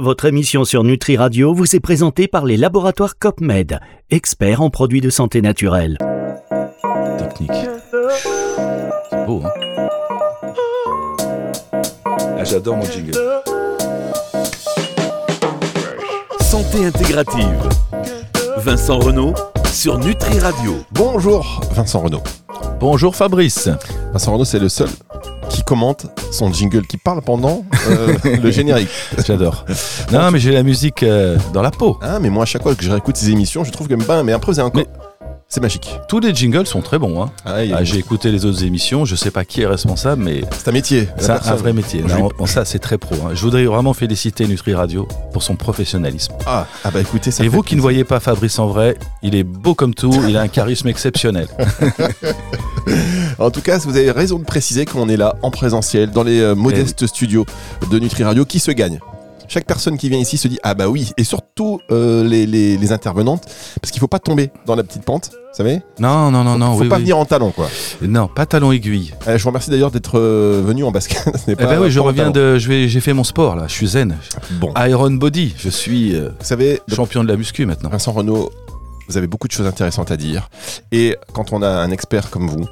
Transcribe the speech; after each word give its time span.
Votre 0.00 0.26
émission 0.26 0.64
sur 0.64 0.84
Nutri 0.84 1.16
Radio 1.16 1.52
vous 1.52 1.74
est 1.74 1.80
présentée 1.80 2.28
par 2.28 2.44
les 2.44 2.56
laboratoires 2.56 3.18
COPMED, 3.18 3.80
experts 4.10 4.62
en 4.62 4.70
produits 4.70 5.00
de 5.00 5.10
santé 5.10 5.42
naturelle. 5.42 5.98
Technique. 7.18 7.50
C'est 9.10 9.26
beau, 9.26 9.42
hein 9.44 9.50
Ah, 12.38 12.44
j'adore 12.44 12.76
mon 12.76 12.84
jingle. 12.84 13.18
Santé 16.42 16.84
intégrative. 16.84 17.68
Vincent 18.58 19.00
Renault 19.00 19.34
sur 19.72 19.98
Nutri 19.98 20.38
Radio. 20.38 20.76
Bonjour 20.92 21.60
Vincent 21.72 21.98
Renault. 22.02 22.22
Bonjour 22.78 23.16
Fabrice. 23.16 23.68
Vincent 24.12 24.32
Renault, 24.32 24.44
c'est 24.44 24.60
le 24.60 24.68
seul 24.68 24.90
qui 25.48 25.62
commente 25.62 26.06
son 26.30 26.52
jingle, 26.52 26.86
qui 26.86 26.96
parle 26.96 27.22
pendant 27.22 27.64
euh, 27.90 28.14
le 28.42 28.50
générique. 28.52 28.88
J'adore. 29.26 29.64
Non, 30.12 30.30
mais 30.30 30.38
j'ai 30.38 30.52
la 30.52 30.62
musique 30.62 31.02
euh, 31.02 31.36
dans 31.52 31.62
la 31.62 31.70
peau. 31.70 31.98
Ah, 32.02 32.18
mais 32.20 32.30
moi, 32.30 32.42
à 32.42 32.46
chaque 32.46 32.62
fois 32.62 32.74
que 32.74 32.82
je 32.84 32.90
réécoute 32.90 33.16
ces 33.16 33.30
émissions, 33.30 33.64
je 33.64 33.70
trouve 33.72 33.88
que 33.88 33.94
ben, 33.94 34.22
mais 34.22 34.32
après, 34.32 34.52
vous 34.52 34.58
avez 34.60 34.68
encore. 34.68 34.82
C'est 35.50 35.62
magique. 35.62 35.98
Tous 36.08 36.20
les 36.20 36.34
jingles 36.34 36.66
sont 36.66 36.82
très 36.82 36.98
bons. 36.98 37.22
Hein. 37.22 37.30
Ah, 37.46 37.56
Ah, 37.74 37.82
j'ai 37.82 37.96
écouté 37.96 38.30
les 38.30 38.44
autres 38.44 38.64
émissions, 38.64 39.06
je 39.06 39.16
sais 39.16 39.30
pas 39.30 39.46
qui 39.46 39.62
est 39.62 39.66
responsable, 39.66 40.22
mais 40.22 40.42
c'est 40.52 40.68
un 40.68 40.72
métier. 40.72 41.08
c'est 41.16 41.30
un, 41.30 41.40
un 41.42 41.54
vrai 41.54 41.72
métier. 41.72 42.04
Ça, 42.44 42.66
c'est 42.66 42.78
très 42.78 42.98
pro. 42.98 43.14
hein. 43.24 43.30
Je 43.32 43.40
voudrais 43.40 43.64
vraiment 43.64 43.94
féliciter 43.94 44.46
Nutri 44.46 44.74
Radio 44.74 45.08
pour 45.32 45.42
son 45.42 45.56
professionnalisme. 45.56 46.34
Ah, 46.44 46.66
ah 46.84 46.90
bah 46.90 47.00
écoutez, 47.00 47.30
ça 47.30 47.42
Et 47.44 47.48
vous 47.48 47.62
qui 47.62 47.76
ne 47.76 47.80
voyez 47.80 48.04
pas 48.04 48.20
Fabrice 48.20 48.58
en 48.58 48.66
vrai, 48.66 48.98
il 49.22 49.34
est 49.34 49.42
beau 49.42 49.74
comme 49.74 49.94
tout, 49.94 50.12
il 50.28 50.36
a 50.36 50.42
un 50.42 50.48
charisme 50.48 50.88
exceptionnel. 50.88 51.48
En 53.38 53.50
tout 53.50 53.60
cas, 53.60 53.78
vous 53.78 53.96
avez 53.96 54.10
raison 54.10 54.38
de 54.38 54.44
préciser 54.44 54.84
qu'on 54.84 55.08
est 55.08 55.16
là 55.16 55.36
en 55.42 55.50
présentiel 55.50 56.10
dans 56.10 56.22
les 56.24 56.40
euh, 56.40 56.54
modestes 56.54 57.06
studios 57.06 57.46
de 57.90 57.98
Nutri 57.98 58.24
Radio 58.24 58.44
qui 58.44 58.58
se 58.58 58.70
gagnent. 58.72 58.98
Chaque 59.50 59.64
personne 59.64 59.96
qui 59.96 60.10
vient 60.10 60.18
ici 60.18 60.36
se 60.36 60.46
dit 60.46 60.58
ah 60.62 60.74
bah 60.74 60.88
oui 60.90 61.12
et 61.16 61.24
surtout 61.24 61.80
euh, 61.90 62.22
les, 62.22 62.44
les- 62.44 62.76
les 62.76 62.92
intervenantes 62.92 63.44
parce 63.80 63.90
qu'il 63.92 63.98
faut 64.00 64.06
pas 64.08 64.18
tomber 64.18 64.50
dans 64.66 64.74
la 64.74 64.82
petite 64.82 65.04
pente, 65.04 65.30
vous 65.32 65.56
savez? 65.56 65.80
Non, 65.98 66.30
non, 66.30 66.44
non, 66.44 66.58
non, 66.58 66.74
Faut 66.74 66.82
oui, 66.82 66.88
pas 66.90 66.96
oui. 66.96 67.02
venir 67.02 67.16
en 67.16 67.24
talon 67.24 67.50
quoi. 67.52 67.66
Non, 68.02 68.28
pas 68.28 68.44
talon 68.44 68.72
aiguille. 68.72 69.14
Euh, 69.26 69.38
je 69.38 69.42
vous 69.42 69.48
remercie 69.48 69.70
d'ailleurs 69.70 69.90
d'être 69.90 70.18
euh, 70.18 70.62
venu 70.66 70.84
en 70.84 70.90
basket. 70.90 71.24
Eh 71.48 71.56
pas- 71.56 71.64
ben 71.64 71.80
oui, 71.80 71.90
je 71.90 71.98
reviens 72.00 72.30
de, 72.30 72.58
j'ai 72.58 73.00
fait 73.00 73.14
mon 73.14 73.24
sport 73.24 73.56
là, 73.56 73.64
je 73.68 73.72
suis 73.72 73.86
zen. 73.88 74.16
Bon, 74.60 74.70
Iron 74.86 75.12
Body, 75.12 75.54
je 75.56 75.70
suis 75.70 76.12
vous 76.14 76.26
savez, 76.42 76.80
champion 76.94 77.22
de 77.24 77.28
la 77.28 77.36
muscu 77.38 77.64
maintenant. 77.64 77.88
Vincent 77.88 78.12
Renault, 78.12 78.50
vous 79.08 79.16
avez 79.16 79.28
beaucoup 79.28 79.48
de 79.48 79.52
choses 79.52 79.66
intéressantes 79.66 80.10
à 80.10 80.18
dire. 80.18 80.50
Et 80.92 81.16
quand 81.32 81.54
on 81.54 81.62
a 81.62 81.68
un 81.70 81.90
expert 81.90 82.28
comme 82.28 82.48
vous, 82.50 82.66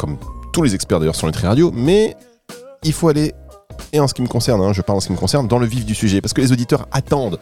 comme 0.00 0.16
tous 0.52 0.62
les 0.62 0.74
experts 0.74 0.98
d'ailleurs 0.98 1.14
sur 1.14 1.26
Nutri 1.26 1.46
Radio, 1.46 1.70
mais 1.74 2.16
il 2.84 2.94
faut 2.94 3.08
aller, 3.08 3.34
et 3.92 4.00
en 4.00 4.08
ce 4.08 4.14
qui 4.14 4.22
me 4.22 4.28
concerne, 4.28 4.62
hein, 4.62 4.72
je 4.72 4.80
parle 4.80 4.96
en 4.96 5.00
ce 5.00 5.08
qui 5.08 5.12
me 5.12 5.18
concerne, 5.18 5.46
dans 5.46 5.58
le 5.58 5.66
vif 5.66 5.84
du 5.84 5.94
sujet, 5.94 6.22
parce 6.22 6.32
que 6.32 6.40
les 6.40 6.52
auditeurs 6.52 6.86
attendent. 6.90 7.38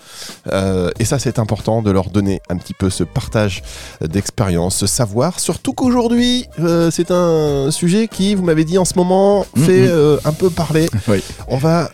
Euh, 0.53 0.91
et 0.99 1.05
ça, 1.05 1.21
c'est 1.21 1.39
important 1.39 1.83
de 1.83 1.93
leur 1.93 2.11
donner 2.11 2.41
un 2.49 2.57
petit 2.57 2.75
peu 2.75 2.91
ce 2.91 3.05
partage 3.05 3.63
d'expérience, 4.01 4.77
ce 4.77 4.87
savoir. 4.89 5.39
Surtout 5.39 5.73
qu'aujourd'hui, 5.73 6.47
euh, 6.59 6.91
c'est 6.91 7.13
un 7.13 7.71
sujet 7.71 8.09
qui, 8.09 8.35
vous 8.35 8.43
m'avez 8.43 8.65
dit 8.65 8.77
en 8.77 8.85
ce 8.85 8.95
moment, 8.97 9.47
Mhm. 9.55 9.63
fait 9.65 9.87
euh, 9.87 10.19
un 10.25 10.33
peu 10.33 10.51
parler. 10.51 10.89
Oui. 11.07 11.23
On 11.47 11.59
va 11.59 11.91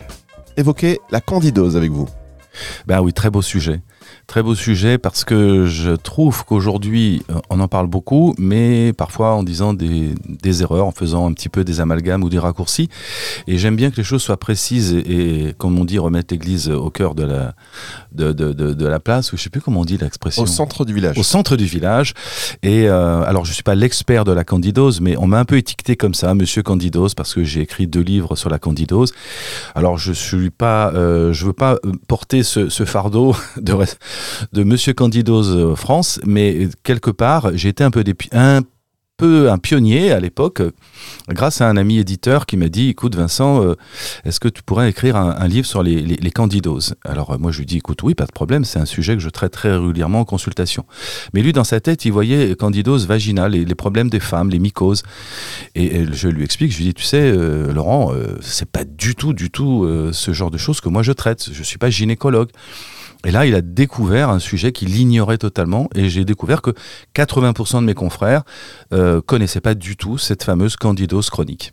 évoquer 0.57 0.99
la 1.11 1.21
candidose 1.21 1.77
avec 1.77 1.91
vous. 1.91 2.07
Ben 2.87 3.01
oui, 3.01 3.13
très 3.13 3.29
beau 3.29 3.43
sujet. 3.43 3.81
Très 4.27 4.41
beau 4.41 4.55
sujet 4.55 4.97
parce 4.97 5.23
que 5.23 5.67
je 5.67 5.91
trouve 5.91 6.45
qu'aujourd'hui, 6.45 7.23
euh, 7.29 7.35
on 7.51 7.59
en 7.59 7.67
parle 7.67 7.85
beaucoup, 7.85 8.33
mais 8.39 8.91
parfois 8.91 9.33
en 9.35 9.43
disant 9.43 9.73
des, 9.73 10.15
des 10.27 10.63
erreurs, 10.63 10.87
en 10.87 10.91
faisant 10.91 11.29
un 11.29 11.33
petit 11.33 11.47
peu 11.47 11.63
des 11.63 11.79
amalgames 11.79 12.23
ou 12.23 12.29
des 12.29 12.39
raccourcis. 12.39 12.89
Et 13.47 13.59
j'aime 13.59 13.75
bien 13.75 13.91
que 13.91 13.97
les 13.97 14.03
choses 14.03 14.23
soient 14.23 14.37
précises 14.37 14.93
et, 14.93 15.49
et, 15.49 15.53
comme 15.53 15.77
on 15.77 15.85
dit, 15.85 15.99
remettre 15.99 16.33
l'église 16.33 16.69
au 16.69 16.89
cœur 16.89 17.13
de 17.13 17.23
la, 17.23 17.53
de, 18.13 18.33
de, 18.33 18.51
de, 18.51 18.73
de 18.73 18.85
la 18.87 18.99
place, 18.99 19.31
ou 19.31 19.37
je 19.37 19.43
sais 19.43 19.51
plus 19.51 19.61
comment 19.61 19.81
on 19.81 19.85
dit 19.85 19.97
l'expression. 19.97 20.41
Au 20.41 20.47
centre 20.47 20.85
du 20.85 20.93
village. 20.93 21.17
au 21.19 21.23
centre 21.23 21.55
du 21.55 21.65
village. 21.65 22.13
Et 22.63 22.89
euh, 22.89 23.21
alors, 23.23 23.45
je 23.45 23.53
suis 23.53 23.63
pas 23.63 23.75
l'expert 23.75 24.25
de 24.25 24.31
la 24.31 24.43
candidose, 24.43 25.01
mais 25.01 25.15
on 25.17 25.27
m'a 25.27 25.39
un 25.39 25.45
peu 25.45 25.57
étiqueté 25.57 25.95
comme 25.95 26.15
ça, 26.15 26.33
Monsieur 26.33 26.63
Candidose, 26.63 27.13
parce 27.13 27.35
que 27.35 27.43
j'ai 27.43 27.61
écrit 27.61 27.85
deux 27.85 28.01
livres 28.01 28.35
sur 28.35 28.49
la 28.49 28.57
candidose. 28.57 29.13
Alors, 29.75 29.99
je 29.99 30.13
suis 30.13 30.49
pas, 30.49 30.91
euh, 30.95 31.31
je 31.31 31.45
veux 31.45 31.53
pas 31.53 31.77
porter 32.07 32.41
ce, 32.41 32.69
ce 32.69 32.85
fardeau 32.85 33.35
de, 33.61 33.75
de 34.53 34.63
Monsieur 34.63 34.93
Candidose 34.93 35.55
euh, 35.55 35.75
France, 35.75 36.19
mais 36.25 36.67
quelque 36.83 37.11
part, 37.11 37.51
j'ai 37.55 37.69
été 37.69 37.83
un 37.83 37.91
peu 37.91 38.03
un 38.31 38.61
peu 39.17 39.49
un 39.49 39.57
pionnier 39.57 40.11
à 40.11 40.19
l'époque, 40.19 40.61
grâce 41.29 41.61
à 41.61 41.69
un 41.69 41.77
ami 41.77 41.99
éditeur 41.99 42.45
qui 42.45 42.57
m'a 42.57 42.67
dit, 42.67 42.89
écoute 42.89 43.15
Vincent, 43.15 43.63
euh, 43.63 43.75
est-ce 44.25 44.39
que 44.39 44.49
tu 44.49 44.61
pourrais 44.61 44.89
écrire 44.89 45.15
un, 45.15 45.47
livre 45.47 45.65
sur 45.65 45.83
les, 45.83 46.31
candidoses 46.31 46.95
Alors 47.05 47.31
euh, 47.31 47.37
moi 47.37 47.51
je 47.51 47.59
lui 47.59 47.65
dis, 47.65 47.77
écoute, 47.77 48.03
oui, 48.03 48.13
pas 48.13 48.25
de 48.25 48.31
problème, 48.31 48.65
c'est 48.65 48.79
un 48.79 48.85
sujet 48.85 49.15
que 49.15 49.21
je 49.21 49.29
traite 49.29 49.53
très 49.53 49.75
régulièrement 49.75 50.21
en 50.21 50.25
consultation. 50.25 50.85
Mais 51.33 51.41
lui, 51.41 51.53
dans 51.53 51.63
sa 51.63 51.79
tête, 51.79 52.03
il 52.03 52.11
voyait 52.11 52.55
candidose 52.55 53.07
vaginale, 53.07 53.53
les, 53.53 53.63
les 53.63 53.75
problèmes 53.75 54.09
des 54.09 54.19
femmes, 54.19 54.49
les 54.49 54.59
mycoses. 54.59 55.03
Et, 55.75 56.05
je 56.11 56.27
lui 56.27 56.43
explique, 56.43 56.71
je 56.71 56.77
lui 56.77 56.85
dis, 56.85 56.93
tu 56.93 57.03
sais, 57.03 57.21
euh, 57.21 57.71
Laurent, 57.71 58.11
c'est 58.41 58.69
pas 58.69 58.83
du 58.83 59.15
tout, 59.15 59.33
du 59.33 59.49
tout 59.49 59.87
ce 60.11 60.33
genre 60.33 60.51
de 60.51 60.57
choses 60.57 60.81
que 60.81 60.89
moi 60.89 61.03
je 61.03 61.11
traite. 61.13 61.49
Je 61.51 61.63
suis 61.63 61.77
pas 61.77 61.89
gynécologue. 61.89 62.49
Et 63.25 63.31
là, 63.31 63.45
il 63.45 63.55
a 63.55 63.61
découvert 63.61 64.29
un 64.29 64.39
sujet 64.39 64.71
qu'il 64.71 64.95
ignorait 64.97 65.37
totalement. 65.37 65.89
Et 65.95 66.09
j'ai 66.09 66.23
découvert 66.25 66.61
que 66.61 66.71
80% 67.15 67.81
de 67.81 67.85
mes 67.85 67.93
confrères 67.93 68.43
euh, 68.93 69.19
connaissaient 69.21 69.61
pas 69.61 69.73
du 69.73 69.97
tout 69.97 70.17
cette 70.17 70.43
fameuse 70.43 70.75
candidose 70.75 71.29
chronique. 71.29 71.71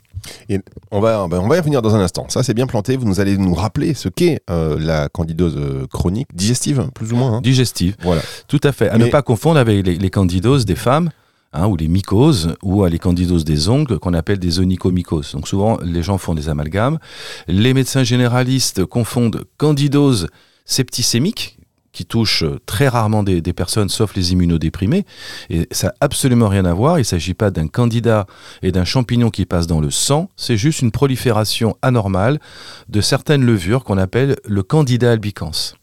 Et 0.49 0.61
on 0.91 1.01
va, 1.01 1.27
ben, 1.29 1.41
on 1.41 1.49
va 1.49 1.57
y 1.57 1.59
revenir 1.59 1.83
dans 1.83 1.95
un 1.97 2.01
instant. 2.01 2.27
Ça, 2.29 2.43
c'est 2.43 2.55
bien 2.55 2.67
planté. 2.67 2.97
Vous 2.97 3.07
nous 3.07 3.21
allez 3.21 3.37
nous 3.37 3.55
rappeler 3.55 3.93
ce 3.93 4.09
qu'est 4.09 4.41
euh, 4.51 4.79
la 4.79 5.09
candidose 5.09 5.57
euh, 5.57 5.87
chronique, 5.93 6.29
digestive, 6.35 6.89
plus 6.95 7.13
ou 7.13 7.17
moins. 7.17 7.35
hein. 7.35 7.41
Digestive. 7.43 7.97
Voilà. 8.03 8.23
Tout 8.49 8.61
à 8.63 8.73
fait. 8.73 8.89
À 8.89 8.99
Mais- 8.99 9.07
ne 9.07 9.11
pas 9.11 9.23
confondre 9.23 9.59
avec 9.59 9.85
les, 9.85 9.97
les 9.97 10.11
candidoses 10.11 10.65
des 10.65 10.77
femmes. 10.77 11.11
hein, 11.55 11.67
ou 11.67 11.77
les 11.77 11.89
mycoses, 11.89 12.55
ou 12.63 12.83
à 12.83 12.89
les 12.89 12.99
candidoses 12.99 13.45
des 13.45 13.69
ongles, 13.69 13.99
qu'on 13.99 14.15
appelle 14.15 14.39
des 14.39 14.59
onychomycoses. 14.59 15.33
Donc 15.33 15.47
souvent, 15.49 15.77
les 15.83 16.03
gens 16.03 16.17
font 16.17 16.35
des 16.35 16.49
amalgames. 16.49 16.99
Les 17.47 17.75
médecins 17.75 18.05
généralistes 18.05 18.87
confondent 18.87 19.45
candidose 19.59 20.29
septicémique, 20.65 21.59
qui 21.93 22.07
touche 22.07 22.43
euh, 22.43 22.59
très 22.67 22.89
rarement 22.89 23.23
des, 23.23 23.41
des 23.41 23.53
personnes, 23.53 23.89
sauf 23.89 24.15
les 24.17 24.33
immunodéprimés. 24.33 25.05
Et 25.51 25.69
ça 25.71 25.89
n'a 25.89 25.95
absolument 26.01 26.49
rien 26.49 26.65
à 26.65 26.73
voir. 26.73 26.99
Il 26.99 27.03
ne 27.03 27.07
s'agit 27.07 27.35
pas 27.35 27.51
d'un 27.51 27.69
candidat 27.69 28.27
et 28.63 28.73
d'un 28.73 28.85
champignon 28.85 29.31
qui 29.31 29.45
passe 29.45 29.67
dans 29.67 29.81
le 29.81 29.91
sang. 29.91 30.31
C'est 30.37 30.57
juste 30.57 30.81
une 30.81 30.91
prolifération 30.91 31.77
anormale 31.83 32.41
de 32.89 33.01
certaines 33.01 33.45
levures 33.45 33.85
qu'on 33.85 33.99
appelle 33.99 34.37
le 34.47 34.63
candida 34.63 35.13
albicans. 35.13 35.75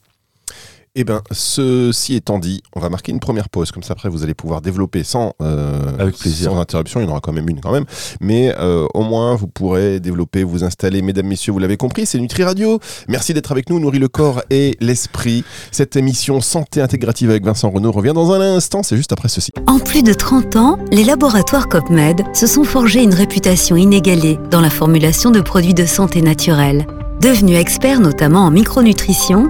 Eh 1.01 1.05
bien, 1.05 1.21
ceci 1.31 2.15
étant 2.15 2.39
dit, 2.39 2.61
on 2.75 2.81
va 2.81 2.89
marquer 2.89 3.13
une 3.13 3.21
première 3.21 3.47
pause. 3.47 3.71
Comme 3.71 3.83
ça, 3.83 3.93
après, 3.93 4.09
vous 4.09 4.23
allez 4.23 4.33
pouvoir 4.33 4.59
développer 4.59 5.05
sans, 5.05 5.31
euh, 5.41 5.79
Avec 5.97 6.17
plaisir. 6.17 6.51
sans 6.51 6.59
interruption. 6.59 6.99
Il 6.99 7.05
y 7.05 7.07
en 7.07 7.11
aura 7.11 7.21
quand 7.21 7.31
même 7.31 7.47
une, 7.47 7.61
quand 7.61 7.71
même. 7.71 7.85
Mais 8.19 8.53
euh, 8.59 8.85
au 8.93 9.03
moins, 9.03 9.35
vous 9.35 9.47
pourrez 9.47 10.01
développer, 10.01 10.43
vous 10.43 10.65
installer. 10.65 11.01
Mesdames, 11.01 11.25
messieurs, 11.25 11.53
vous 11.53 11.59
l'avez 11.59 11.77
compris, 11.77 12.05
c'est 12.05 12.19
Nutri 12.19 12.43
Radio. 12.43 12.81
Merci 13.07 13.33
d'être 13.33 13.53
avec 13.53 13.69
nous. 13.69 13.79
Nourrit 13.79 13.99
le 13.99 14.09
corps 14.09 14.41
et 14.49 14.75
l'esprit. 14.81 15.45
Cette 15.71 15.95
émission 15.95 16.41
Santé 16.41 16.81
intégrative 16.81 17.29
avec 17.29 17.45
Vincent 17.45 17.69
Renault 17.69 17.93
revient 17.93 18.11
dans 18.13 18.33
un 18.33 18.41
instant. 18.41 18.83
C'est 18.83 18.97
juste 18.97 19.13
après 19.13 19.29
ceci. 19.29 19.53
En 19.67 19.79
plus 19.79 20.03
de 20.03 20.13
30 20.13 20.57
ans, 20.57 20.79
les 20.91 21.05
laboratoires 21.05 21.69
COPMED 21.69 22.23
se 22.33 22.45
sont 22.45 22.65
forgés 22.65 23.03
une 23.03 23.13
réputation 23.13 23.77
inégalée 23.77 24.38
dans 24.51 24.59
la 24.59 24.69
formulation 24.69 25.31
de 25.31 25.39
produits 25.39 25.73
de 25.73 25.85
santé 25.85 26.21
naturelle. 26.21 26.85
Devenus 27.21 27.57
experts 27.57 28.01
notamment 28.01 28.45
en 28.45 28.51
micronutrition, 28.51 29.49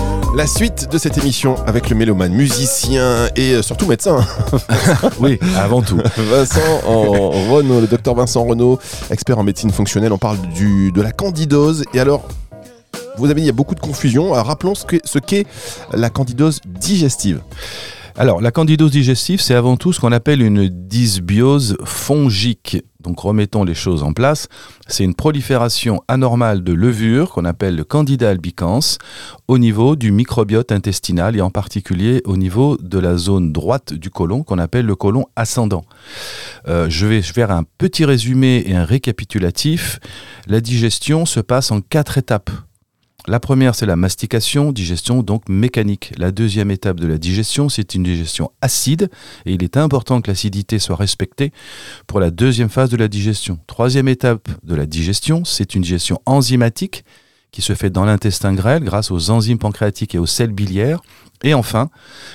La 0.33 0.47
suite 0.47 0.87
de 0.89 0.97
cette 0.97 1.17
émission 1.17 1.55
avec 1.67 1.89
le 1.89 1.95
mélomane, 1.95 2.31
musicien 2.33 3.27
et 3.35 3.53
euh, 3.53 3.61
surtout 3.61 3.85
médecin. 3.85 4.25
Oui, 5.19 5.37
avant 5.57 5.81
tout. 5.81 5.97
Vincent 6.17 6.59
en- 6.87 7.29
Renaud, 7.53 7.81
le 7.81 7.87
docteur 7.87 8.15
Vincent 8.15 8.43
Renaud, 8.43 8.79
expert 9.09 9.37
en 9.37 9.43
médecine 9.43 9.71
fonctionnelle. 9.71 10.13
On 10.13 10.17
parle 10.17 10.37
du, 10.55 10.91
de 10.93 11.01
la 11.01 11.11
candidose. 11.11 11.83
Et 11.93 11.99
alors, 11.99 12.23
vous 13.17 13.25
avez 13.25 13.35
dit, 13.35 13.41
il 13.41 13.45
y 13.47 13.49
a 13.49 13.53
beaucoup 13.53 13.75
de 13.75 13.81
confusion. 13.81 14.33
Alors, 14.33 14.47
rappelons 14.47 14.73
ce 14.73 14.85
qu'est 14.85 15.01
ce 15.05 15.19
qu'est 15.19 15.45
la 15.91 16.09
candidose 16.09 16.61
digestive. 16.65 17.41
Alors, 18.17 18.41
la 18.41 18.51
candidose 18.51 18.91
digestive, 18.91 19.41
c'est 19.41 19.55
avant 19.55 19.77
tout 19.77 19.93
ce 19.93 19.99
qu'on 19.99 20.11
appelle 20.11 20.41
une 20.41 20.67
dysbiose 20.67 21.77
fongique. 21.85 22.83
Donc, 22.99 23.19
remettons 23.21 23.63
les 23.63 23.73
choses 23.73 24.03
en 24.03 24.13
place. 24.13 24.47
C'est 24.87 25.03
une 25.03 25.15
prolifération 25.15 26.03
anormale 26.07 26.63
de 26.63 26.73
levures 26.73 27.31
qu'on 27.31 27.45
appelle 27.45 27.75
le 27.75 27.83
candida 27.83 28.29
albicans 28.29 28.97
au 29.47 29.57
niveau 29.57 29.95
du 29.95 30.11
microbiote 30.11 30.71
intestinal 30.71 31.35
et 31.35 31.41
en 31.41 31.49
particulier 31.49 32.21
au 32.25 32.37
niveau 32.37 32.77
de 32.77 32.99
la 32.99 33.17
zone 33.17 33.53
droite 33.53 33.93
du 33.93 34.09
côlon 34.09 34.43
qu'on 34.43 34.59
appelle 34.59 34.85
le 34.85 34.95
côlon 34.95 35.25
ascendant. 35.35 35.85
Euh, 36.67 36.89
je 36.89 37.07
vais 37.07 37.21
faire 37.21 37.49
un 37.49 37.63
petit 37.77 38.05
résumé 38.05 38.63
et 38.67 38.75
un 38.75 38.85
récapitulatif. 38.85 39.99
La 40.47 40.59
digestion 40.59 41.25
se 41.25 41.39
passe 41.39 41.71
en 41.71 41.81
quatre 41.81 42.17
étapes. 42.17 42.51
La 43.27 43.39
première, 43.39 43.75
c'est 43.75 43.85
la 43.85 43.95
mastication, 43.95 44.71
digestion 44.71 45.21
donc 45.21 45.47
mécanique. 45.47 46.11
La 46.17 46.31
deuxième 46.31 46.71
étape 46.71 46.99
de 46.99 47.05
la 47.05 47.19
digestion, 47.19 47.69
c'est 47.69 47.93
une 47.93 48.03
digestion 48.03 48.51
acide, 48.61 49.11
et 49.45 49.53
il 49.53 49.63
est 49.63 49.77
important 49.77 50.21
que 50.21 50.31
l'acidité 50.31 50.79
soit 50.79 50.95
respectée 50.95 51.51
pour 52.07 52.19
la 52.19 52.31
deuxième 52.31 52.69
phase 52.69 52.89
de 52.89 52.97
la 52.97 53.07
digestion. 53.07 53.59
Troisième 53.67 54.07
étape 54.07 54.49
de 54.63 54.73
la 54.73 54.87
digestion, 54.87 55.45
c'est 55.45 55.75
une 55.75 55.83
digestion 55.83 56.19
enzymatique 56.25 57.05
qui 57.51 57.61
se 57.61 57.75
fait 57.75 57.89
dans 57.89 58.05
l'intestin 58.05 58.53
grêle 58.53 58.83
grâce 58.83 59.11
aux 59.11 59.29
enzymes 59.29 59.59
pancréatiques 59.59 60.15
et 60.15 60.17
aux 60.17 60.25
sels 60.25 60.53
biliaires. 60.53 61.01
Et 61.43 61.53
enfin, 61.53 61.89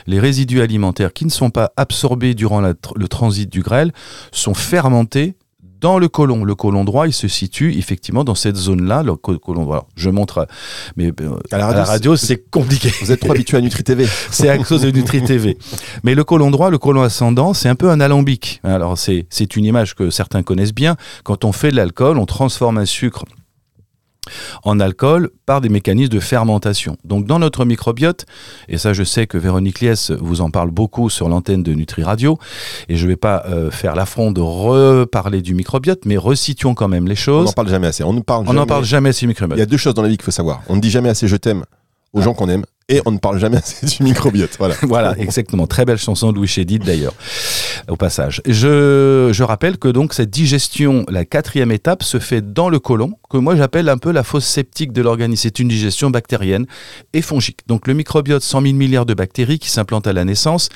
les 0.07 0.21
résidus 0.21 0.61
alimentaires 0.61 1.13
qui 1.13 1.25
ne 1.25 1.31
sont 1.31 1.51
pas 1.51 1.73
absorbés 1.77 2.35
durant 2.35 2.61
le 2.61 3.09
transit 3.09 3.51
du 3.51 3.63
grêle 3.63 3.93
sont 4.31 4.55
fermentés 4.55 5.35
dans 5.81 5.99
le 5.99 6.09
côlon. 6.09 6.45
Le 6.45 6.55
côlon 6.55 6.85
droit, 6.85 7.07
il 7.07 7.13
se 7.13 7.29
situe 7.29 7.77
effectivement 7.77 8.25
dans 8.25 8.35
cette 8.35 8.57
zone-là, 8.57 9.03
le 9.03 9.17
côlon 9.17 9.65
droit. 9.65 9.89
je 9.97 10.11
montre, 10.11 10.47
mais 10.97 11.13
euh, 11.21 11.39
à 11.51 11.59
la 11.59 11.85
radio, 11.85 12.17
c'est 12.17 12.51
compliqué. 12.51 12.91
Vous 13.01 13.13
êtes 13.13 13.21
trop 13.21 13.33
habitué 13.33 13.57
à 13.57 13.61
Nutri 13.61 13.85
TV. 13.85 14.07
c'est 14.31 14.49
à 14.49 14.59
cause 14.59 14.83
de 14.83 14.91
Nutri 14.91 15.23
TV. 15.23 15.57
Mais 16.03 16.15
le 16.15 16.25
côlon 16.25 16.51
droit, 16.51 16.71
le 16.71 16.79
côlon 16.79 17.03
ascendant, 17.03 17.55
c'est 17.55 17.69
un 17.69 17.75
peu 17.75 17.91
un 17.91 18.01
alambic. 18.01 18.61
Alors 18.65 18.99
c'est 18.99 19.57
une 19.57 19.65
image 19.65 19.95
que 19.95 20.11
certains 20.11 20.43
connaissent 20.43 20.75
bien. 20.75 20.97
Quand 21.25 21.45
on 21.45 21.53
fait 21.53 21.71
de 21.71 21.77
l'alcool, 21.77 22.19
on 22.19 22.27
transforme 22.27 22.79
un 22.79 22.87
sucre 22.87 23.25
en 24.65 24.81
alcool 24.81 25.31
par 25.47 25.61
des 25.61 25.69
mécanismes 25.69 26.13
de 26.13 26.21
fermentation. 26.21 26.97
Donc 27.05 27.27
dans 27.27 27.39
notre 27.39 27.65
microbiote, 27.65 28.27
et 28.69 28.79
ça 28.79 28.93
je 28.93 29.05
sais 29.05 29.27
que 29.27 29.39
Véronique 29.39 29.81
Liès 29.81 30.11
vous 30.11 30.41
en 30.41 30.51
parle 30.51 30.71
beaucoup 30.71 31.11
sur 31.11 31.29
l'antenne 31.29 31.63
de 31.63 31.73
Nutri 31.75 32.03
Radio, 32.03 32.39
et 32.89 32.97
je 32.97 33.05
ne 33.05 33.11
vais 33.11 33.17
pas 33.17 33.45
euh, 33.47 33.71
faire 33.71 33.95
l'affront 33.95 34.33
de 34.33 34.41
reparler 34.41 35.43
du 35.43 35.55
microbiote, 35.55 36.05
mais 36.05 36.17
resituons 36.17 36.75
quand 36.75 36.89
même 36.89 37.07
les 37.07 37.17
choses. 37.17 37.43
On 37.43 37.45
n'en 37.45 37.53
parle 37.53 37.69
jamais 37.69 37.87
assez. 37.87 38.05
On 38.05 38.13
n'en 38.13 38.21
parle, 38.21 38.67
parle 38.67 38.85
jamais 38.85 39.11
assez 39.11 39.21
du 39.21 39.29
microbiote. 39.29 39.59
Il 39.59 39.61
y 39.61 39.63
a 39.63 39.67
deux 39.67 39.77
choses 39.77 39.95
dans 39.95 40.03
la 40.03 40.09
vie 40.09 40.17
qu'il 40.17 40.25
faut 40.25 40.31
savoir. 40.31 40.63
On 40.69 40.77
ne 40.77 40.81
dit 40.81 40.91
jamais 40.91 41.09
assez 41.09 41.27
je 41.29 41.37
t'aime 41.37 41.65
aux 42.13 42.23
gens 42.23 42.35
qu'on 42.35 42.49
aime 42.49 42.65
et 42.89 43.03
on 43.05 43.11
ne 43.11 43.19
parle 43.19 43.39
jamais 43.39 43.57
assez 43.57 43.85
du 43.85 44.03
microbiote. 44.03 44.57
Voilà. 44.59 44.75
voilà, 44.83 45.19
exactement. 45.19 45.67
Très 45.67 45.85
belle 45.85 45.99
chanson 45.99 46.31
de 46.31 46.37
Louis 46.37 46.47
Chédid 46.47 46.85
d'ailleurs, 46.85 47.15
au 47.89 47.97
passage. 47.97 48.41
Je, 48.47 49.31
je, 49.33 49.43
rappelle 49.43 49.77
que 49.77 49.89
donc 49.89 50.15
cette 50.15 50.31
digestion, 50.31 51.05
la 51.09 51.25
quatrième 51.25 51.73
étape, 51.73 52.05
se 52.05 52.19
fait 52.21 52.53
dans 52.53 52.69
le 52.69 52.79
côlon, 52.79 53.15
que 53.29 53.39
moi 53.39 53.57
j'appelle 53.57 53.89
un 53.89 53.99
peu 53.99 54.13
la 54.13 54.23
fosse 54.23 54.47
septique 54.47 54.93
de 54.93 55.03
l'organisme. 55.03 55.43
C'est 55.43 55.59
une 55.59 55.69
digestion 55.69 56.11
bactérienne 56.11 56.67
et 57.13 57.23
fongique. 57.23 57.61
Donc 57.67 57.89
le 57.89 57.95
microbiote, 57.95 58.43
100 58.43 58.63
000 58.63 58.75
milliards 58.75 59.07
de 59.07 59.15
bactéries 59.15 59.59
qui 59.59 59.71
s'implantent 59.71 60.07
à 60.07 60.13
la 60.13 60.25
naissance, 60.25 60.69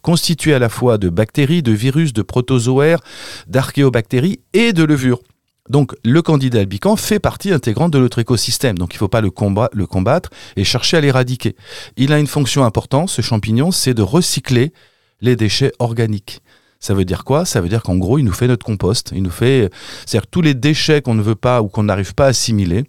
constitué 0.00 0.54
à 0.54 0.58
la 0.58 0.70
fois 0.70 0.96
de 0.96 1.10
bactéries, 1.10 1.62
de 1.62 1.72
virus, 1.72 2.14
de 2.14 2.22
protozoaires, 2.22 3.00
d'archéobactéries 3.46 4.40
et 4.54 4.72
de 4.72 4.84
levures. 4.84 5.20
Donc 5.68 5.94
le 6.04 6.22
candidat 6.22 6.60
albican 6.60 6.96
fait 6.96 7.18
partie 7.18 7.52
intégrante 7.52 7.92
de 7.92 7.98
notre 7.98 8.18
écosystème, 8.18 8.78
donc 8.78 8.94
il 8.94 8.96
ne 8.96 9.00
faut 9.00 9.08
pas 9.08 9.20
le, 9.20 9.30
le 9.72 9.86
combattre 9.86 10.30
et 10.56 10.64
chercher 10.64 10.96
à 10.96 11.00
l'éradiquer. 11.00 11.56
Il 11.96 12.12
a 12.12 12.18
une 12.18 12.26
fonction 12.26 12.64
importante, 12.64 13.10
ce 13.10 13.22
champignon, 13.22 13.70
c'est 13.70 13.94
de 13.94 14.02
recycler 14.02 14.72
les 15.20 15.36
déchets 15.36 15.72
organiques. 15.78 16.40
Ça 16.80 16.94
veut 16.94 17.04
dire 17.04 17.24
quoi? 17.24 17.44
Ça 17.44 17.60
veut 17.60 17.68
dire 17.68 17.82
qu'en 17.82 17.96
gros, 17.96 18.18
il 18.18 18.24
nous 18.24 18.32
fait 18.32 18.46
notre 18.46 18.64
compost. 18.64 19.12
Il 19.14 19.24
nous 19.24 19.30
fait, 19.30 19.68
c'est-à-dire 20.06 20.28
tous 20.28 20.42
les 20.42 20.54
déchets 20.54 21.02
qu'on 21.02 21.14
ne 21.14 21.22
veut 21.22 21.34
pas 21.34 21.60
ou 21.60 21.68
qu'on 21.68 21.82
n'arrive 21.82 22.14
pas 22.14 22.26
à 22.26 22.28
assimiler, 22.28 22.84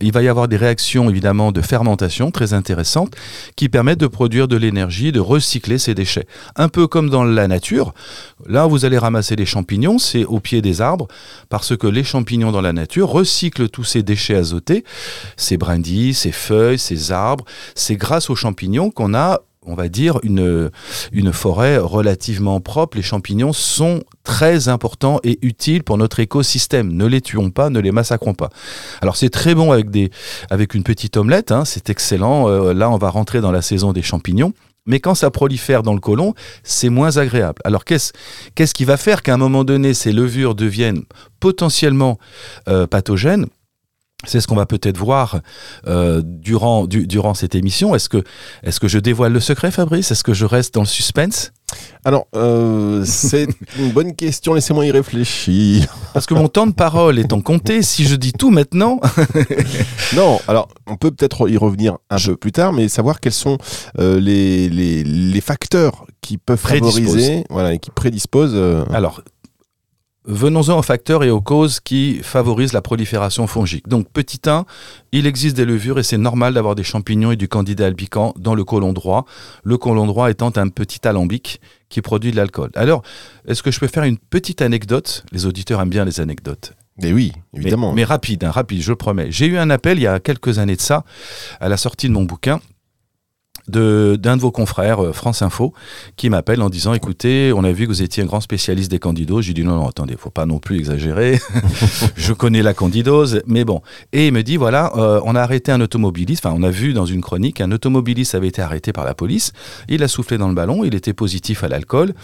il 0.00 0.12
va 0.12 0.22
y 0.22 0.28
avoir 0.28 0.48
des 0.48 0.56
réactions 0.56 1.10
évidemment 1.10 1.52
de 1.52 1.60
fermentation 1.60 2.30
très 2.30 2.54
intéressantes 2.54 3.14
qui 3.56 3.68
permettent 3.68 4.00
de 4.00 4.06
produire 4.06 4.48
de 4.48 4.56
l'énergie, 4.56 5.12
de 5.12 5.20
recycler 5.20 5.78
ces 5.78 5.94
déchets. 5.94 6.26
Un 6.56 6.68
peu 6.68 6.86
comme 6.86 7.10
dans 7.10 7.24
la 7.24 7.48
nature, 7.48 7.92
là 8.46 8.66
vous 8.66 8.84
allez 8.84 8.98
ramasser 8.98 9.36
les 9.36 9.46
champignons, 9.46 9.98
c'est 9.98 10.24
au 10.24 10.40
pied 10.40 10.62
des 10.62 10.80
arbres, 10.80 11.08
parce 11.48 11.76
que 11.76 11.86
les 11.86 12.04
champignons 12.04 12.52
dans 12.52 12.60
la 12.60 12.72
nature 12.72 13.08
recyclent 13.08 13.68
tous 13.68 13.84
ces 13.84 14.02
déchets 14.02 14.36
azotés, 14.36 14.84
ces 15.36 15.56
brindilles, 15.56 16.14
ces 16.14 16.32
feuilles, 16.32 16.78
ces 16.78 17.12
arbres. 17.12 17.44
C'est 17.74 17.96
grâce 17.96 18.30
aux 18.30 18.36
champignons 18.36 18.90
qu'on 18.90 19.14
a 19.14 19.40
on 19.66 19.74
va 19.74 19.88
dire, 19.88 20.18
une, 20.22 20.70
une 21.12 21.32
forêt 21.32 21.76
relativement 21.76 22.60
propre. 22.60 22.96
Les 22.96 23.02
champignons 23.02 23.52
sont 23.52 24.02
très 24.24 24.68
importants 24.68 25.20
et 25.22 25.38
utiles 25.42 25.84
pour 25.84 25.98
notre 25.98 26.20
écosystème. 26.20 26.92
Ne 26.92 27.06
les 27.06 27.20
tuons 27.20 27.50
pas, 27.50 27.70
ne 27.70 27.78
les 27.78 27.92
massacrons 27.92 28.34
pas. 28.34 28.50
Alors 29.02 29.16
c'est 29.16 29.30
très 29.30 29.54
bon 29.54 29.72
avec, 29.72 29.90
des, 29.90 30.10
avec 30.50 30.74
une 30.74 30.82
petite 30.82 31.16
omelette, 31.16 31.52
hein, 31.52 31.64
c'est 31.64 31.90
excellent. 31.90 32.48
Euh, 32.48 32.72
là, 32.72 32.90
on 32.90 32.96
va 32.96 33.10
rentrer 33.10 33.40
dans 33.40 33.52
la 33.52 33.62
saison 33.62 33.92
des 33.92 34.02
champignons. 34.02 34.52
Mais 34.86 34.98
quand 34.98 35.14
ça 35.14 35.30
prolifère 35.30 35.82
dans 35.82 35.92
le 35.92 36.00
côlon, 36.00 36.34
c'est 36.62 36.88
moins 36.88 37.18
agréable. 37.18 37.60
Alors 37.64 37.84
qu'est-ce 37.84 38.12
qu'est-ce 38.54 38.72
qui 38.72 38.86
va 38.86 38.96
faire 38.96 39.22
qu'à 39.22 39.34
un 39.34 39.36
moment 39.36 39.62
donné, 39.62 39.92
ces 39.92 40.10
levures 40.10 40.54
deviennent 40.54 41.02
potentiellement 41.38 42.18
euh, 42.66 42.86
pathogènes? 42.86 43.46
C'est 44.26 44.40
ce 44.40 44.46
qu'on 44.46 44.56
va 44.56 44.66
peut-être 44.66 44.98
voir 44.98 45.40
euh, 45.86 46.20
durant, 46.24 46.86
durant 46.86 47.34
cette 47.34 47.54
émission. 47.54 47.94
Est-ce 47.94 48.08
que, 48.08 48.22
est 48.62 48.78
que 48.78 48.88
je 48.88 48.98
dévoile 48.98 49.32
le 49.32 49.40
secret, 49.40 49.70
Fabrice? 49.70 50.10
Est-ce 50.10 50.24
que 50.24 50.34
je 50.34 50.44
reste 50.44 50.74
dans 50.74 50.82
le 50.82 50.86
suspense? 50.86 51.52
Alors, 52.04 52.26
euh, 52.34 53.04
c'est 53.06 53.46
une 53.78 53.92
bonne 53.92 54.14
question. 54.14 54.54
Laissez-moi 54.54 54.86
y 54.86 54.90
réfléchir. 54.90 55.94
Parce 56.12 56.26
que 56.26 56.34
mon 56.34 56.48
temps 56.48 56.66
de 56.66 56.72
parole 56.72 57.18
étant 57.18 57.40
compté, 57.40 57.82
si 57.82 58.04
je 58.04 58.16
dis 58.16 58.32
tout 58.32 58.50
maintenant. 58.50 59.00
non, 60.16 60.40
alors, 60.48 60.68
on 60.86 60.96
peut 60.96 61.12
peut-être 61.12 61.48
y 61.48 61.56
revenir 61.56 61.96
un 62.10 62.18
peu 62.18 62.36
plus 62.36 62.52
tard, 62.52 62.72
mais 62.72 62.88
savoir 62.88 63.20
quels 63.20 63.32
sont 63.32 63.56
euh, 63.98 64.20
les, 64.20 64.68
les, 64.68 65.40
facteurs 65.40 66.06
qui 66.20 66.36
peuvent 66.36 66.58
favoriser 66.58 67.44
voilà, 67.48 67.72
et 67.74 67.78
qui 67.78 67.90
prédisposent. 67.90 68.58
Alors, 68.92 69.22
Venons-en 70.26 70.78
aux 70.78 70.82
facteurs 70.82 71.24
et 71.24 71.30
aux 71.30 71.40
causes 71.40 71.80
qui 71.80 72.20
favorisent 72.22 72.74
la 72.74 72.82
prolifération 72.82 73.46
fongique. 73.46 73.88
Donc, 73.88 74.10
petit 74.10 74.40
1, 74.46 74.66
il 75.12 75.26
existe 75.26 75.56
des 75.56 75.64
levures 75.64 75.98
et 75.98 76.02
c'est 76.02 76.18
normal 76.18 76.52
d'avoir 76.52 76.74
des 76.74 76.82
champignons 76.82 77.32
et 77.32 77.36
du 77.36 77.48
candida 77.48 77.86
albicans 77.86 78.34
dans 78.36 78.54
le 78.54 78.62
côlon 78.62 78.92
droit. 78.92 79.24
Le 79.64 79.78
côlon 79.78 80.06
droit 80.06 80.30
étant 80.30 80.52
un 80.56 80.68
petit 80.68 81.08
alambic 81.08 81.60
qui 81.88 82.02
produit 82.02 82.32
de 82.32 82.36
l'alcool. 82.36 82.70
Alors, 82.74 83.02
est-ce 83.48 83.62
que 83.62 83.70
je 83.70 83.80
peux 83.80 83.86
faire 83.86 84.04
une 84.04 84.18
petite 84.18 84.60
anecdote? 84.60 85.24
Les 85.32 85.46
auditeurs 85.46 85.80
aiment 85.80 85.88
bien 85.88 86.04
les 86.04 86.20
anecdotes. 86.20 86.74
Mais 87.02 87.14
oui, 87.14 87.32
évidemment. 87.54 87.94
Mais, 87.94 88.04
rapide, 88.04 88.44
hein, 88.44 88.50
rapide, 88.50 88.82
je 88.82 88.90
le 88.90 88.96
promets. 88.96 89.30
J'ai 89.30 89.46
eu 89.46 89.56
un 89.56 89.70
appel 89.70 89.98
il 89.98 90.02
y 90.02 90.06
a 90.06 90.20
quelques 90.20 90.58
années 90.58 90.76
de 90.76 90.82
ça, 90.82 91.04
à 91.60 91.70
la 91.70 91.78
sortie 91.78 92.08
de 92.08 92.12
mon 92.12 92.24
bouquin, 92.24 92.60
d'un 93.68 94.36
de, 94.36 94.40
vos 94.40 94.50
confrères, 94.50 95.04
euh, 95.04 95.12
France 95.12 95.42
Info, 95.42 95.72
qui 96.16 96.30
m'appelle 96.30 96.62
en 96.62 96.70
disant 96.70 96.94
écoutez, 96.94 97.52
on 97.54 97.64
a 97.64 97.72
vu 97.72 97.84
que 97.84 97.88
vous 97.90 98.02
étiez 98.02 98.22
un 98.22 98.26
grand 98.26 98.40
spécialiste 98.40 98.90
des 98.90 98.98
candidoses. 98.98 99.44
J'ai 99.44 99.54
dit 99.54 99.64
non, 99.64 99.76
non, 99.76 99.88
attendez, 99.88 100.16
faut 100.18 100.30
pas 100.30 100.46
non 100.46 100.58
plus 100.58 100.78
exagérer. 100.78 101.38
je 102.16 102.32
connais 102.32 102.62
la 102.62 102.74
candidose, 102.74 103.42
mais 103.46 103.64
bon. 103.64 103.82
Et 104.12 104.28
il 104.28 104.32
me 104.32 104.42
dit 104.42 104.56
voilà, 104.56 104.92
euh, 104.96 105.20
on 105.24 105.34
a 105.34 105.40
arrêté 105.40 105.72
un 105.72 105.80
automobiliste. 105.80 106.44
Enfin, 106.44 106.56
on 106.58 106.62
a 106.62 106.70
vu 106.70 106.92
dans 106.92 107.06
une 107.06 107.20
chronique 107.20 107.60
un 107.60 107.72
automobiliste 107.72 108.34
avait 108.34 108.48
été 108.48 108.62
arrêté 108.62 108.92
par 108.92 109.04
la 109.04 109.14
police. 109.14 109.52
Il 109.88 110.02
a 110.02 110.08
soufflé 110.08 110.38
dans 110.38 110.48
le 110.48 110.54
ballon, 110.54 110.84
il 110.84 110.94
était 110.94 111.12
positif 111.12 111.64
à 111.64 111.68
l'alcool, 111.68 112.14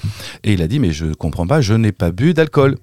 et 0.45 0.53
il 0.53 0.63
a 0.63 0.69
dit 0.69 0.79
mais 0.79 0.93
je 0.93 1.07
comprends 1.15 1.47
pas, 1.47 1.61
je 1.61 1.75
n'ai 1.75 1.93
pas 1.93 2.11
bu 2.11 2.35
d'alcool. 2.35 2.77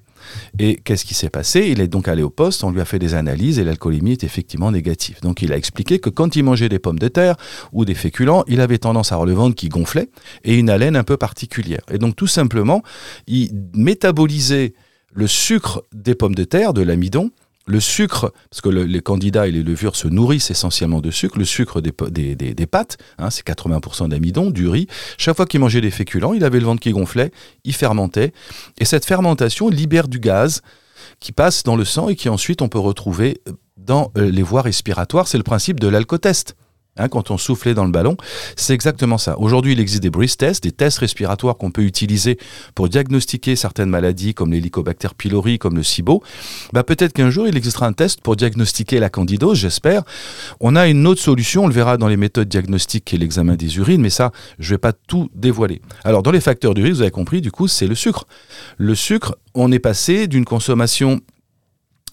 Et 0.58 0.76
qu'est-ce 0.76 1.04
qui 1.04 1.14
s'est 1.14 1.30
passé? 1.30 1.68
Il 1.70 1.80
est 1.80 1.88
donc 1.88 2.08
allé 2.08 2.22
au 2.22 2.30
poste, 2.30 2.64
on 2.64 2.70
lui 2.70 2.80
a 2.80 2.84
fait 2.84 2.98
des 2.98 3.14
analyses 3.14 3.58
et 3.58 3.64
l'alcoolémie 3.64 4.12
est 4.12 4.24
effectivement 4.24 4.70
négative. 4.70 5.18
Donc 5.22 5.42
il 5.42 5.52
a 5.52 5.56
expliqué 5.56 5.98
que 5.98 6.10
quand 6.10 6.36
il 6.36 6.44
mangeait 6.44 6.68
des 6.68 6.78
pommes 6.78 6.98
de 6.98 7.08
terre 7.08 7.36
ou 7.72 7.84
des 7.84 7.94
féculents, 7.94 8.44
il 8.46 8.60
avait 8.60 8.78
tendance 8.78 9.12
à 9.12 9.16
avoir 9.16 9.26
le 9.26 9.34
ventre 9.34 9.54
qui 9.54 9.68
gonflait 9.68 10.10
et 10.44 10.56
une 10.56 10.70
haleine 10.70 10.96
un 10.96 11.04
peu 11.04 11.16
particulière. 11.16 11.82
Et 11.90 11.98
donc 11.98 12.16
tout 12.16 12.26
simplement, 12.26 12.82
il 13.26 13.50
métabolisait 13.74 14.74
le 15.12 15.26
sucre 15.26 15.84
des 15.92 16.14
pommes 16.14 16.34
de 16.34 16.44
terre, 16.44 16.72
de 16.72 16.82
l'amidon, 16.82 17.30
le 17.66 17.80
sucre, 17.80 18.32
parce 18.50 18.60
que 18.60 18.68
les 18.68 19.00
candidats 19.00 19.48
et 19.48 19.50
les 19.50 19.62
levures 19.62 19.96
se 19.96 20.08
nourrissent 20.08 20.50
essentiellement 20.50 21.00
de 21.00 21.10
sucre, 21.10 21.38
le 21.38 21.44
sucre 21.44 21.80
des, 21.80 21.92
pâtes, 22.66 22.98
hein, 23.18 23.30
c'est 23.30 23.46
80% 23.46 24.08
d'amidon, 24.08 24.50
du 24.50 24.68
riz. 24.68 24.86
Chaque 25.16 25.36
fois 25.36 25.46
qu'il 25.46 25.60
mangeait 25.60 25.80
des 25.80 25.90
féculents, 25.90 26.34
il 26.34 26.44
avait 26.44 26.60
le 26.60 26.66
ventre 26.66 26.80
qui 26.80 26.90
gonflait, 26.90 27.32
il 27.64 27.74
fermentait. 27.74 28.32
Et 28.78 28.84
cette 28.84 29.06
fermentation 29.06 29.68
libère 29.68 30.08
du 30.08 30.20
gaz 30.20 30.60
qui 31.20 31.32
passe 31.32 31.62
dans 31.62 31.76
le 31.76 31.84
sang 31.84 32.08
et 32.08 32.16
qui 32.16 32.28
ensuite 32.28 32.60
on 32.60 32.68
peut 32.68 32.78
retrouver 32.78 33.40
dans 33.76 34.12
euh, 34.16 34.30
les 34.30 34.42
voies 34.42 34.62
respiratoires. 34.62 35.28
C'est 35.28 35.38
le 35.38 35.44
principe 35.44 35.80
de 35.80 35.88
l'alcotest. 35.88 36.56
Hein, 36.96 37.08
quand 37.08 37.30
on 37.30 37.38
soufflait 37.38 37.74
dans 37.74 37.84
le 37.84 37.90
ballon. 37.90 38.16
C'est 38.56 38.74
exactement 38.74 39.18
ça. 39.18 39.38
Aujourd'hui, 39.38 39.72
il 39.72 39.80
existe 39.80 40.02
des 40.02 40.10
breath 40.10 40.36
tests, 40.36 40.62
des 40.62 40.72
tests 40.72 40.98
respiratoires 40.98 41.56
qu'on 41.56 41.70
peut 41.70 41.82
utiliser 41.82 42.38
pour 42.74 42.88
diagnostiquer 42.88 43.56
certaines 43.56 43.90
maladies 43.90 44.34
comme 44.34 44.52
l'hélicobacter 44.52 45.08
pylori, 45.16 45.58
comme 45.58 45.76
le 45.76 45.82
SIBO. 45.82 46.22
Bah, 46.72 46.82
peut-être 46.82 47.12
qu'un 47.12 47.30
jour, 47.30 47.46
il 47.46 47.56
existera 47.56 47.86
un 47.86 47.92
test 47.92 48.20
pour 48.20 48.36
diagnostiquer 48.36 48.98
la 48.98 49.10
candidose, 49.10 49.58
j'espère. 49.58 50.02
On 50.60 50.76
a 50.76 50.88
une 50.88 51.06
autre 51.06 51.20
solution, 51.20 51.64
on 51.64 51.68
le 51.68 51.74
verra 51.74 51.96
dans 51.96 52.08
les 52.08 52.16
méthodes 52.16 52.48
diagnostiques 52.48 53.12
et 53.14 53.18
l'examen 53.18 53.56
des 53.56 53.76
urines, 53.78 54.00
mais 54.00 54.10
ça, 54.10 54.32
je 54.58 54.74
vais 54.74 54.78
pas 54.78 54.92
tout 54.92 55.30
dévoiler. 55.34 55.80
Alors, 56.04 56.22
dans 56.22 56.30
les 56.30 56.40
facteurs 56.40 56.74
du 56.74 56.82
risque, 56.82 56.96
vous 56.96 57.02
avez 57.02 57.10
compris, 57.10 57.40
du 57.40 57.50
coup, 57.50 57.68
c'est 57.68 57.86
le 57.86 57.94
sucre. 57.94 58.26
Le 58.76 58.94
sucre, 58.94 59.36
on 59.54 59.72
est 59.72 59.78
passé 59.78 60.26
d'une 60.26 60.44
consommation 60.44 61.20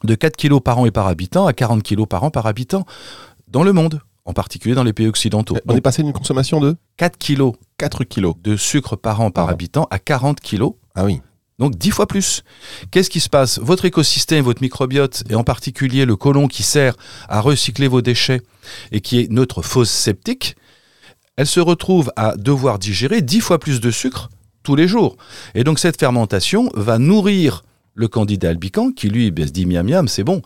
de 0.04 0.16
4 0.16 0.36
kg 0.36 0.60
par 0.60 0.80
an 0.80 0.86
et 0.86 0.92
par 0.92 1.08
habitant 1.08 1.46
à 1.46 1.54
40 1.54 1.84
kg 1.84 2.06
par 2.06 2.24
an 2.24 2.32
par 2.32 2.48
habitant 2.48 2.86
dans 3.48 3.64
le 3.64 3.74
monde, 3.74 4.02
en 4.32 4.34
particulier 4.34 4.76
dans 4.76 4.84
les 4.84 4.94
pays 4.94 5.08
occidentaux. 5.08 5.58
On 5.68 5.76
est 5.76 5.82
passé 5.82 6.04
d'une 6.04 6.14
consommation 6.14 6.62
de 6.62 6.78
4 6.98 7.18
kg 7.18 7.52
4 7.78 8.06
kilos. 8.06 8.36
de 8.42 8.56
sucre 8.56 8.96
par 8.96 9.20
an 9.20 9.30
par 9.30 9.46
an. 9.46 9.50
habitant 9.50 9.88
à 9.92 10.00
40 10.00 10.40
kg, 10.40 10.70
Ah 10.96 11.04
oui. 11.04 11.22
donc 11.60 11.76
10 11.78 11.92
fois 11.92 12.08
plus. 12.08 12.44
Qu'est-ce 12.92 13.10
qui 13.10 13.20
se 13.20 13.28
passe? 13.30 13.60
Votre 13.60 13.84
écosystème, 13.86 14.46
votre 14.46 14.62
microbiote, 14.62 15.24
et 15.30 15.36
en 15.36 15.44
particulier 15.44 16.06
le 16.06 16.16
côlon 16.16 16.48
qui 16.48 16.64
sert 16.64 16.96
à 17.28 17.42
recycler 17.42 17.90
vos 17.90 18.02
déchets 18.02 18.42
et 18.94 19.02
qui 19.02 19.20
est 19.20 19.30
notre 19.32 19.62
fosse 19.62 19.92
septique, 19.92 20.56
elle 21.36 21.48
se 21.48 21.60
retrouve 21.60 22.12
à 22.16 22.36
devoir 22.38 22.80
digérer 22.80 23.22
10 23.22 23.42
fois 23.42 23.60
plus 23.60 23.82
de 23.82 23.92
sucre 23.92 24.30
tous 24.64 24.76
les 24.76 24.88
jours. 24.88 25.18
Et 25.56 25.64
donc 25.66 25.78
cette 25.80 26.00
fermentation 26.00 26.70
va 26.74 27.00
nourrir 27.00 27.64
le 27.96 28.08
candidat 28.08 28.50
albican 28.50 28.92
qui 28.92 29.10
lui 29.10 29.30
ben, 29.32 29.46
se 29.46 29.52
dit 29.52 29.66
miam 29.66 29.86
miam, 29.90 30.08
c'est 30.08 30.24
bon, 30.24 30.42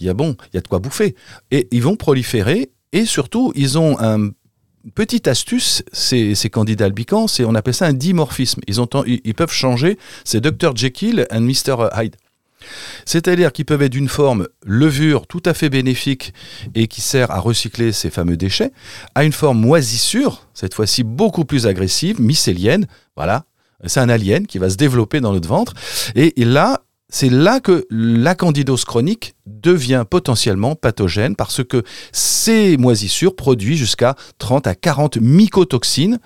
il 0.00 0.06
y 0.06 0.08
a 0.08 0.14
bon, 0.14 0.36
il 0.52 0.56
y 0.56 0.58
a 0.58 0.60
de 0.60 0.66
quoi 0.66 0.80
bouffer. 0.80 1.14
Et 1.52 1.68
ils 1.70 1.82
vont 1.82 1.94
proliférer 1.94 2.70
et 2.92 3.04
surtout 3.04 3.52
ils 3.54 3.78
ont 3.78 3.98
un 4.00 4.30
petite 4.94 5.28
astuce, 5.28 5.82
ces, 5.92 6.34
candidats 6.50 6.86
albicans, 6.86 7.28
c'est 7.28 7.44
on 7.44 7.54
appelle 7.54 7.74
ça 7.74 7.86
un 7.86 7.92
dimorphisme. 7.92 8.60
Ils 8.66 9.34
peuvent 9.34 9.52
changer, 9.52 9.98
c'est 10.24 10.40
Dr 10.40 10.76
Jekyll 10.76 11.26
and 11.30 11.42
Mr 11.42 11.88
Hyde. 11.96 12.16
C'est-à-dire 13.04 13.52
qu'ils 13.52 13.64
peuvent 13.64 13.82
être 13.82 13.92
d'une 13.92 14.08
forme 14.08 14.48
levure 14.64 15.26
tout 15.26 15.42
à 15.44 15.54
fait 15.54 15.68
bénéfique 15.68 16.34
et 16.74 16.88
qui 16.88 17.00
sert 17.00 17.30
à 17.30 17.38
recycler 17.38 17.92
ces 17.92 18.10
fameux 18.10 18.36
déchets, 18.36 18.72
à 19.14 19.24
une 19.24 19.32
forme 19.32 19.60
moisissure, 19.60 20.46
cette 20.54 20.74
fois-ci 20.74 21.04
beaucoup 21.04 21.44
plus 21.44 21.66
agressive, 21.66 22.20
mycélienne. 22.20 22.86
Voilà, 23.16 23.44
c'est 23.86 24.00
un 24.00 24.08
alien 24.08 24.46
qui 24.46 24.58
va 24.58 24.70
se 24.70 24.76
développer 24.76 25.20
dans 25.20 25.32
notre 25.32 25.48
ventre. 25.48 25.74
Et, 26.16 26.40
et 26.40 26.44
là, 26.44 26.82
c'est 27.10 27.30
là 27.30 27.60
que 27.60 27.86
la 27.90 28.34
candidose 28.34 28.84
chronique 28.84 29.34
devient 29.46 30.04
potentiellement 30.08 30.74
pathogène 30.74 31.36
parce 31.36 31.64
que 31.64 31.82
ces 32.12 32.76
moisissures 32.76 33.34
produisent 33.34 33.78
jusqu'à 33.78 34.14
30 34.38 34.66
à 34.66 34.74
40 34.74 35.16
mycotoxines 35.18 36.18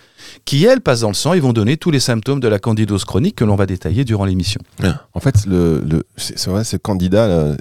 qui, 0.45 0.65
elles, 0.65 0.81
passent 0.81 1.01
dans 1.01 1.09
le 1.09 1.15
sang 1.15 1.35
et 1.35 1.41
vont 1.41 1.53
donner 1.53 1.77
tous 1.77 1.93
les 1.93 2.01
symptômes 2.01 2.41
de 2.41 2.49
la 2.49 2.59
candidose 2.59 3.05
chronique 3.05 3.37
que 3.37 3.45
l'on 3.45 3.55
va 3.55 3.67
détailler 3.67 4.05
durant 4.05 4.25
l'émission. 4.25 4.61
En 5.15 5.21
fait, 5.21 5.47
le, 5.47 5.81
le, 5.89 6.05
c'est 6.17 6.49
vrai, 6.49 6.65
ce 6.65 6.77
candidat, 6.77 7.57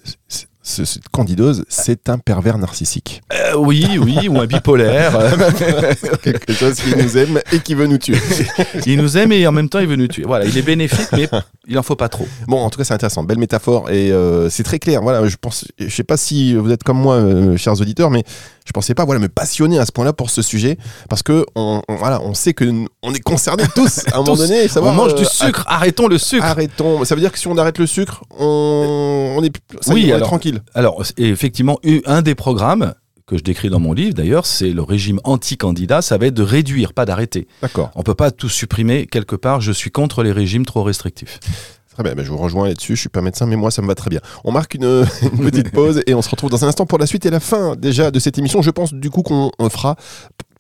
ce, 0.64 0.86
cette 0.86 1.10
candidose, 1.10 1.66
c'est 1.70 2.08
un 2.10 2.18
pervers 2.20 2.58
narcissique. 2.58 3.22
Euh, 3.34 3.56
oui, 3.58 3.86
oui, 4.00 4.28
ou 4.28 4.40
un 4.40 4.46
bipolaire. 4.46 5.18
Quelque 6.24 6.54
chose 6.54 6.76
qui 6.76 6.96
nous 6.96 7.18
aime 7.18 7.40
et 7.52 7.60
qui 7.60 7.74
veut 7.76 7.88
nous 7.88 7.98
tuer. 7.98 8.18
il 8.86 8.98
nous 9.02 9.18
aime 9.18 9.32
et 9.32 9.46
en 9.48 9.52
même 9.52 9.70
temps 9.70 9.80
il 9.80 9.88
veut 9.88 9.96
nous 9.96 10.08
tuer. 10.08 10.24
Voilà, 10.26 10.46
il 10.46 10.56
est 10.58 10.62
bénéfique, 10.62 11.08
mais 11.14 11.28
il 11.68 11.78
en 11.78 11.84
faut 11.84 11.96
pas 11.96 12.10
trop. 12.10 12.28
Bon, 12.48 12.60
en 12.60 12.70
tout 12.70 12.78
cas, 12.78 12.84
c'est 12.84 12.94
intéressant. 12.94 13.24
Belle 13.24 13.40
métaphore 13.40 13.90
et 13.90 14.12
euh, 14.12 14.50
c'est 14.50 14.64
très 14.64 14.80
clair. 14.80 15.02
Voilà, 15.02 15.28
je 15.28 15.36
pense, 15.40 15.66
je 15.80 15.90
sais 15.90 16.04
pas 16.04 16.18
si 16.18 16.54
vous 16.56 16.72
êtes 16.72 16.84
comme 16.84 17.00
moi, 17.00 17.16
euh, 17.16 17.58
chers 17.58 17.80
auditeurs, 17.82 18.12
mais 18.12 18.24
je 18.66 18.72
pensais 18.72 18.94
pas, 18.94 19.06
voilà, 19.06 19.20
me 19.20 19.28
passionner 19.30 19.80
à 19.80 19.86
ce 19.86 19.92
point-là 19.92 20.14
pour 20.14 20.30
ce 20.30 20.42
sujet 20.42 20.78
parce 21.10 21.24
que 21.24 21.46
on, 21.56 21.82
on- 21.88 21.96
voilà, 21.96 22.22
on 22.22 22.34
sait 22.34 22.54
que 22.54 22.66
on 23.04 23.14
est 23.14 23.20
concernés 23.20 23.64
tous 23.76 24.02
à 24.12 24.16
un 24.18 24.20
moment 24.20 24.36
donné. 24.36 24.68
Savoir, 24.68 24.94
on 24.94 24.96
mange 24.96 25.16
du 25.16 25.24
euh, 25.24 25.28
sucre, 25.28 25.64
arrêtons 25.68 26.08
le 26.08 26.18
sucre. 26.18 26.46
Arrêtons. 26.46 27.04
Ça 27.06 27.16
veut 27.16 27.22
dire 27.22 27.32
que 27.32 27.40
si 27.40 27.48
on 27.48 27.58
arrête 27.58 27.78
le 27.80 27.88
sucre, 27.88 28.24
on, 28.40 29.36
on 29.38 29.44
est, 29.44 29.52
ça 29.82 29.94
Oui, 29.94 30.04
y 30.04 30.10
est 30.10 30.14
alors- 30.14 30.28
tranquille. 30.28 30.62
Alors, 30.74 31.04
effectivement, 31.18 31.80
un 32.06 32.22
des 32.22 32.36
programmes 32.36 32.94
que 33.28 33.38
je 33.38 33.44
décris 33.44 33.70
dans 33.70 33.80
mon 33.80 33.94
livre, 33.94 34.14
d'ailleurs, 34.14 34.46
c'est 34.46 34.72
le 34.72 34.82
régime 34.82 35.20
anti-candidat, 35.24 36.02
ça 36.02 36.18
va 36.18 36.26
être 36.28 36.34
de 36.34 36.44
réduire, 36.44 36.94
pas 36.94 37.06
d'arrêter. 37.06 37.48
D'accord. 37.62 37.90
On 37.96 38.04
peut 38.04 38.14
pas 38.16 38.30
tout 38.32 38.50
supprimer 38.50 39.06
quelque 39.08 39.36
part, 39.38 39.62
je 39.62 39.72
suis 39.72 39.90
contre 39.92 40.22
les 40.22 40.32
régimes 40.34 40.66
trop 40.66 40.84
restrictifs. 40.84 41.40
Très 41.94 42.04
bien, 42.04 42.14
ben, 42.16 42.24
je 42.24 42.32
vous 42.32 42.38
rejoins 42.38 42.68
là-dessus. 42.70 42.96
Je 42.96 43.02
suis 43.02 43.10
pas 43.10 43.22
médecin, 43.22 43.46
mais 43.46 43.58
moi, 43.58 43.70
ça 43.70 43.82
me 43.82 43.88
va 43.88 43.96
très 43.96 44.10
bien. 44.10 44.22
On 44.46 44.52
marque 44.54 44.76
une, 44.76 45.06
une 45.22 45.40
petite 45.52 45.72
pause 45.72 46.02
et 46.08 46.14
on 46.14 46.22
se 46.22 46.30
retrouve 46.30 46.50
dans 46.50 46.64
un 46.64 46.68
instant 46.70 46.86
pour 46.86 46.98
la 46.98 47.06
suite 47.06 47.26
et 47.26 47.30
la 47.30 47.42
fin 47.42 47.76
déjà 47.76 48.12
de 48.12 48.20
cette 48.20 48.38
émission. 48.38 48.62
Je 48.62 48.70
pense 48.72 48.94
du 48.94 49.10
coup 49.10 49.24
qu'on 49.24 49.52
on 49.60 49.70
fera 49.70 49.98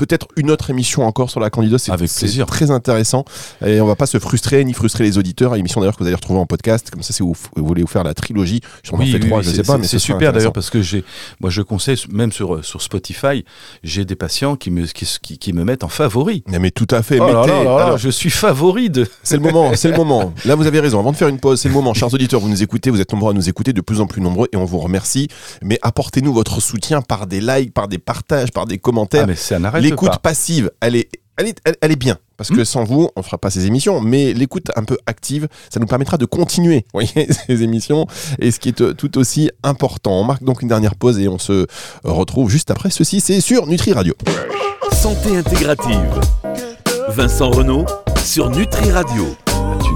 peut-être 0.05 0.27
une 0.35 0.49
autre 0.51 0.69
émission 0.69 1.03
encore 1.05 1.29
sur 1.29 1.39
la 1.39 1.49
candidose. 1.49 1.81
C'est 1.83 1.91
Avec 1.91 2.09
c'est 2.09 2.21
plaisir. 2.21 2.45
très 2.45 2.71
intéressant 2.71 3.23
et 3.65 3.79
on 3.81 3.85
va 3.87 3.95
pas 3.95 4.05
se 4.07 4.17
frustrer 4.19 4.63
ni 4.65 4.73
frustrer 4.73 5.03
les 5.03 5.17
auditeurs. 5.17 5.55
Émission 5.55 5.79
d'ailleurs 5.81 5.95
que 5.95 5.99
vous 6.03 6.07
allez 6.07 6.15
retrouver 6.15 6.39
en 6.39 6.45
podcast. 6.45 6.89
Comme 6.91 7.03
ça, 7.03 7.13
si 7.13 7.21
vous, 7.23 7.35
vous 7.55 7.65
voulez 7.65 7.81
vous 7.81 7.87
faire 7.87 8.03
la 8.03 8.13
trilogie, 8.13 8.61
j'en 8.83 8.99
ai 8.99 9.11
fait 9.11 9.19
trois, 9.19 9.41
je 9.41 9.49
sais 9.51 9.63
pas, 9.63 9.77
mais 9.77 9.87
c'est 9.87 9.99
super 9.99 10.33
d'ailleurs 10.33 10.53
parce 10.53 10.69
que 10.69 10.81
j'ai, 10.81 11.03
moi 11.39 11.49
je 11.49 11.61
conseille 11.61 11.97
même 12.11 12.31
sur 12.31 12.63
sur 12.65 12.81
Spotify, 12.81 13.45
j'ai 13.83 14.05
des 14.05 14.15
patients 14.15 14.55
qui 14.55 14.71
me 14.71 14.85
qui, 14.85 15.05
qui- 15.21 15.37
qui 15.37 15.53
me 15.53 15.63
mettent 15.63 15.83
en 15.83 15.89
favori. 15.89 16.43
Mais, 16.47 16.59
mais 16.59 16.71
tout 16.71 16.87
à 16.91 17.01
fait. 17.03 17.19
Oh 17.19 17.25
mettez- 17.25 17.33
là 17.33 17.45
là 17.45 17.63
là, 17.63 17.85
alors, 17.85 17.97
je 17.97 18.09
suis 18.09 18.29
favori 18.29 18.89
de. 18.89 19.07
C'est 19.23 19.35
le 19.37 19.41
moment, 19.43 19.71
c'est 19.75 19.89
le 19.89 19.95
moment. 19.95 20.33
Là, 20.45 20.55
vous 20.55 20.65
avez 20.67 20.79
raison. 20.79 20.99
Avant 20.99 21.11
de 21.11 21.17
faire 21.17 21.27
une 21.27 21.39
pause, 21.39 21.59
c'est 21.61 21.67
le 21.69 21.73
moment. 21.73 21.93
Chers 21.93 22.13
auditeurs, 22.13 22.39
vous 22.39 22.49
nous 22.49 22.63
écoutez, 22.63 22.89
vous 22.89 22.99
êtes 22.99 23.11
nombreux 23.13 23.31
à 23.31 23.33
nous 23.33 23.47
écouter, 23.49 23.71
de 23.73 23.81
plus 23.81 23.99
en 24.01 24.07
plus 24.07 24.21
nombreux, 24.21 24.47
et 24.51 24.57
on 24.57 24.65
vous 24.65 24.79
remercie. 24.79 25.27
Mais 25.61 25.77
apportez-nous 25.81 26.33
votre 26.33 26.59
soutien 26.61 27.01
par 27.01 27.27
des 27.27 27.39
likes, 27.41 27.73
par 27.73 27.87
des 27.87 27.97
partages, 27.99 28.51
par 28.51 28.65
des 28.65 28.77
commentaires. 28.77 29.23
Ah, 29.23 29.27
mais 29.27 29.35
ça 29.35 29.59
n'arrête 29.59 29.83
L'écoute 29.91 30.09
pas. 30.09 30.17
passive, 30.19 30.71
elle 30.81 30.95
est, 30.95 31.09
elle 31.37 31.47
est, 31.47 31.57
elle, 31.65 31.75
elle 31.81 31.91
est 31.91 31.95
bien. 31.95 32.17
Parce 32.37 32.49
que 32.49 32.63
sans 32.63 32.83
vous, 32.83 33.07
on 33.15 33.21
fera 33.21 33.37
pas 33.37 33.51
ces 33.51 33.67
émissions. 33.67 34.01
Mais 34.01 34.33
l'écoute 34.33 34.71
un 34.75 34.83
peu 34.83 34.97
active, 35.05 35.47
ça 35.71 35.79
nous 35.79 35.85
permettra 35.85 36.17
de 36.17 36.25
continuer, 36.25 36.87
voyez, 36.93 37.27
ces 37.47 37.61
émissions. 37.61 38.07
Et 38.39 38.49
ce 38.49 38.59
qui 38.59 38.69
est 38.69 38.81
euh, 38.81 38.93
tout 38.93 39.19
aussi 39.19 39.51
important. 39.61 40.13
On 40.13 40.23
marque 40.23 40.43
donc 40.43 40.63
une 40.63 40.67
dernière 40.67 40.95
pause 40.95 41.19
et 41.19 41.27
on 41.27 41.37
se 41.37 41.67
retrouve 42.03 42.49
juste 42.49 42.71
après 42.71 42.89
ceci. 42.89 43.21
C'est 43.21 43.41
sur 43.41 43.67
Nutri 43.67 43.93
Radio. 43.93 44.15
Santé 44.91 45.37
intégrative. 45.37 46.19
Vincent 47.09 47.51
Renault 47.51 47.85
sur 48.23 48.49
Nutri 48.49 48.91
Radio. 48.91 49.35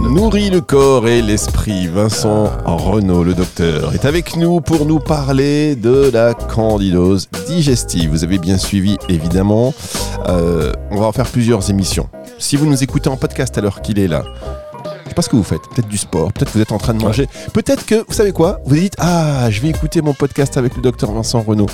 Tu 0.05 0.11
nourris 0.11 0.51
le 0.51 0.61
corps 0.61 1.07
et 1.07 1.23
l'esprit. 1.23 1.87
Vincent 1.87 2.51
Renaud, 2.63 3.23
le 3.23 3.33
docteur, 3.33 3.95
est 3.95 4.05
avec 4.05 4.35
nous 4.35 4.61
pour 4.61 4.85
nous 4.85 4.99
parler 4.99 5.75
de 5.75 6.11
la 6.13 6.35
candidose 6.35 7.27
digestive. 7.47 8.11
Vous 8.11 8.23
avez 8.23 8.37
bien 8.37 8.59
suivi, 8.59 8.97
évidemment. 9.09 9.73
Euh, 10.27 10.71
on 10.91 10.99
va 10.99 11.07
en 11.07 11.11
faire 11.11 11.25
plusieurs 11.25 11.71
émissions. 11.71 12.07
Si 12.37 12.55
vous 12.55 12.67
nous 12.67 12.83
écoutez 12.83 13.09
en 13.09 13.17
podcast 13.17 13.57
à 13.57 13.61
l'heure 13.61 13.81
qu'il 13.81 13.97
est 13.97 14.07
là, 14.07 14.23
je 15.05 15.09
sais 15.09 15.15
pas 15.15 15.23
ce 15.23 15.29
que 15.29 15.37
vous 15.37 15.43
faites. 15.43 15.63
Peut-être 15.73 15.87
du 15.87 15.97
sport, 15.97 16.31
peut-être 16.31 16.51
que 16.51 16.57
vous 16.57 16.61
êtes 16.61 16.71
en 16.71 16.77
train 16.77 16.93
de 16.93 17.01
manger. 17.01 17.27
Peut-être 17.53 17.83
que, 17.87 18.05
vous 18.07 18.13
savez 18.13 18.31
quoi? 18.31 18.61
Vous 18.65 18.75
dites, 18.75 18.95
ah, 18.99 19.49
je 19.49 19.59
vais 19.59 19.69
écouter 19.69 20.03
mon 20.03 20.13
podcast 20.13 20.55
avec 20.57 20.75
le 20.75 20.83
docteur 20.83 21.11
Vincent 21.13 21.41
Renaud. 21.41 21.67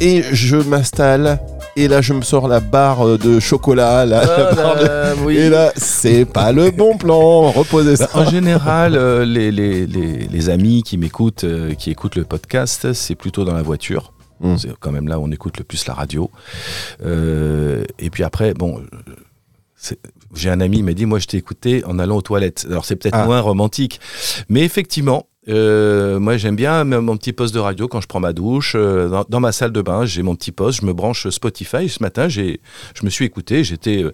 Et 0.00 0.22
je 0.30 0.56
m'installe. 0.56 1.40
Et 1.78 1.88
là, 1.88 2.00
je 2.00 2.14
me 2.14 2.22
sors 2.22 2.48
la 2.48 2.60
barre 2.60 3.06
euh, 3.06 3.18
de 3.18 3.38
chocolat. 3.38 4.06
la- 4.06 4.24
la 4.24 4.52
barre 4.54 4.76
de- 4.76 5.30
et 5.30 5.50
là, 5.50 5.72
c'est 5.76 6.24
pas 6.24 6.50
le 6.52 6.70
bon 6.70 6.96
plan. 6.96 7.50
Reposez 7.50 7.96
ça. 7.96 8.08
Bah, 8.14 8.20
en 8.20 8.30
général, 8.30 8.96
euh, 8.96 9.24
les, 9.26 9.50
les, 9.52 9.86
les, 9.86 10.26
les 10.26 10.48
amis 10.48 10.82
qui 10.82 10.96
m'écoutent, 10.96 11.44
euh, 11.44 11.74
qui 11.74 11.90
écoutent 11.90 12.16
le 12.16 12.24
podcast, 12.24 12.92
c'est 12.94 13.14
plutôt 13.14 13.44
dans 13.44 13.52
la 13.54 13.62
voiture. 13.62 14.12
Mm. 14.40 14.56
C'est 14.56 14.70
quand 14.80 14.90
même 14.90 15.06
là 15.08 15.18
où 15.18 15.24
on 15.24 15.30
écoute 15.32 15.58
le 15.58 15.64
plus 15.64 15.86
la 15.86 15.92
radio. 15.94 16.30
Euh, 17.04 17.84
et 17.98 18.08
puis 18.08 18.24
après, 18.24 18.54
bon, 18.54 18.82
c'est- 19.76 19.98
j'ai 20.34 20.48
un 20.50 20.60
ami 20.60 20.78
qui 20.78 20.82
m'a 20.82 20.92
dit, 20.94 21.04
moi 21.06 21.18
je 21.18 21.26
t'ai 21.26 21.36
écouté 21.36 21.84
en 21.84 21.98
allant 21.98 22.16
aux 22.16 22.22
toilettes. 22.22 22.66
Alors 22.70 22.84
c'est 22.86 22.96
peut-être 22.96 23.16
Ah. 23.18 23.26
moins 23.26 23.40
romantique, 23.40 24.00
mais 24.48 24.62
effectivement, 24.62 25.26
euh, 25.48 26.18
moi 26.18 26.36
j'aime 26.36 26.56
bien 26.56 26.84
mon 26.84 27.16
petit 27.16 27.32
poste 27.32 27.54
de 27.54 27.58
radio 27.60 27.88
quand 27.88 28.00
je 28.00 28.06
prends 28.06 28.20
ma 28.20 28.32
douche. 28.32 28.74
euh, 28.74 29.08
dans, 29.08 29.24
dans 29.28 29.40
ma 29.40 29.52
salle 29.52 29.72
de 29.72 29.80
bain, 29.82 30.04
j'ai 30.04 30.22
mon 30.22 30.34
petit 30.34 30.52
poste, 30.52 30.80
je 30.80 30.86
me 30.86 30.92
branche 30.92 31.28
Spotify. 31.28 31.88
Ce 31.88 32.02
matin, 32.02 32.28
j'ai, 32.28 32.60
je 32.94 33.04
me 33.04 33.10
suis 33.10 33.24
écouté, 33.24 33.64
j'étais 33.64 34.02
euh, 34.02 34.12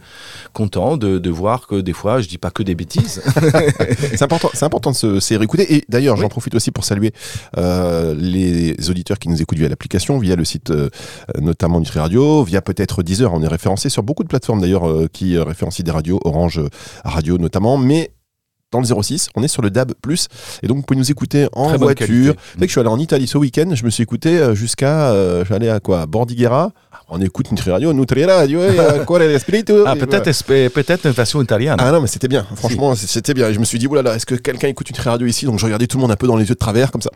content 0.53 0.97
de, 0.97 1.19
de 1.19 1.31
voir 1.31 1.67
que 1.67 1.81
des 1.81 1.93
fois, 1.93 2.21
je 2.21 2.29
dis 2.29 2.39
pas 2.39 2.51
que 2.51 2.63
des 2.63 2.75
bêtises. 2.75 3.23
C'est 3.99 4.23
important, 4.23 4.51
c'est 4.53 4.65
important 4.65 4.91
de 4.91 4.97
se, 4.97 5.21
se 5.21 5.35
réécouter. 5.35 5.75
Et 5.75 5.85
d'ailleurs, 5.89 6.17
j'en 6.17 6.29
profite 6.29 6.55
aussi 6.55 6.71
pour 6.71 6.85
saluer 6.85 7.13
euh, 7.57 8.15
les 8.17 8.91
auditeurs 8.91 9.19
qui 9.19 9.29
nous 9.29 9.41
écoutent 9.41 9.59
via 9.59 9.69
l'application, 9.69 10.19
via 10.19 10.37
le 10.37 10.45
site 10.45 10.71
euh, 10.71 10.89
notamment 11.41 11.81
Nutri 11.81 11.99
Radio, 11.99 12.45
via 12.45 12.61
peut-être 12.63 13.03
Deezer. 13.03 13.33
On 13.33 13.43
est 13.43 13.49
référencé 13.49 13.89
sur 13.89 14.03
beaucoup 14.03 14.23
de 14.23 14.29
plateformes 14.29 14.61
d'ailleurs 14.61 14.89
euh, 14.89 15.07
qui 15.13 15.39
référencient 15.39 15.85
des 15.85 15.91
radios, 15.91 16.21
Orange 16.25 16.61
Radio 17.05 17.39
notamment. 17.39 17.79
Mais 17.79 18.13
dans 18.73 18.81
le 18.81 19.03
06, 19.03 19.29
on 19.37 19.43
est 19.43 19.49
sur 19.49 19.63
le 19.63 19.71
DAB+. 19.71 19.93
Et 20.63 20.67
donc, 20.67 20.79
vous 20.79 20.83
pouvez 20.83 20.99
nous 20.99 21.11
écouter 21.11 21.47
en 21.53 21.69
Très 21.69 21.79
voiture. 21.79 22.35
savez 22.55 22.61
que 22.61 22.67
je 22.67 22.71
suis 22.73 22.81
allé 22.81 22.89
en 22.89 22.99
Italie 22.99 23.27
ce 23.27 23.39
week-end. 23.39 23.71
Je 23.75 23.85
me 23.85 23.91
suis 23.91 24.03
écouté 24.03 24.39
euh, 24.39 24.55
jusqu'à... 24.55 25.13
euh, 25.13 25.45
allé 25.51 25.69
à 25.69 25.79
quoi? 25.79 26.07
Bordighera. 26.07 26.73
On 27.15 27.21
écoute 27.21 27.51
Nutri 27.53 27.71
Radio, 27.71 27.93
Nutri 27.93 28.25
Radio, 28.25 28.61
et 28.63 28.79
euh, 28.79 29.05
Cuore 29.07 29.19
del 29.21 29.39
Spirito. 29.39 29.85
Ah, 29.87 29.95
et 29.95 29.99
peut-être 29.99 30.31
voilà. 30.47 30.71
peut-être 30.71 31.05
une 31.07 31.13
version 31.13 31.43
italienne. 31.43 31.77
Ah 31.79 31.93
non, 31.93 32.01
mais 32.01 32.07
c'était 32.07 32.29
bien. 32.29 32.47
Franchement, 32.57 32.95
c'était 32.95 33.35
bien. 33.35 33.49
Et 33.49 33.55
je 33.55 33.61
me 33.61 33.65
suis 33.65 33.79
dit, 33.79 33.87
oulala, 33.87 34.15
est-ce 34.17 34.25
que 34.27 34.35
quelqu'un 34.35 34.69
écoute 34.69 34.89
Nutri 34.91 35.09
Radio 35.09 35.27
ici? 35.27 35.45
Donc 35.45 35.59
je 35.59 35.65
regardais 35.67 35.87
tout 35.87 35.99
le 35.99 36.03
monde 36.03 36.11
un 36.11 36.17
peu 36.17 36.27
dans 36.27 36.37
les 36.37 36.45
yeux 36.45 36.55
de 36.55 36.59
travers, 36.59 36.91
comme 36.91 37.03
ça. 37.03 37.11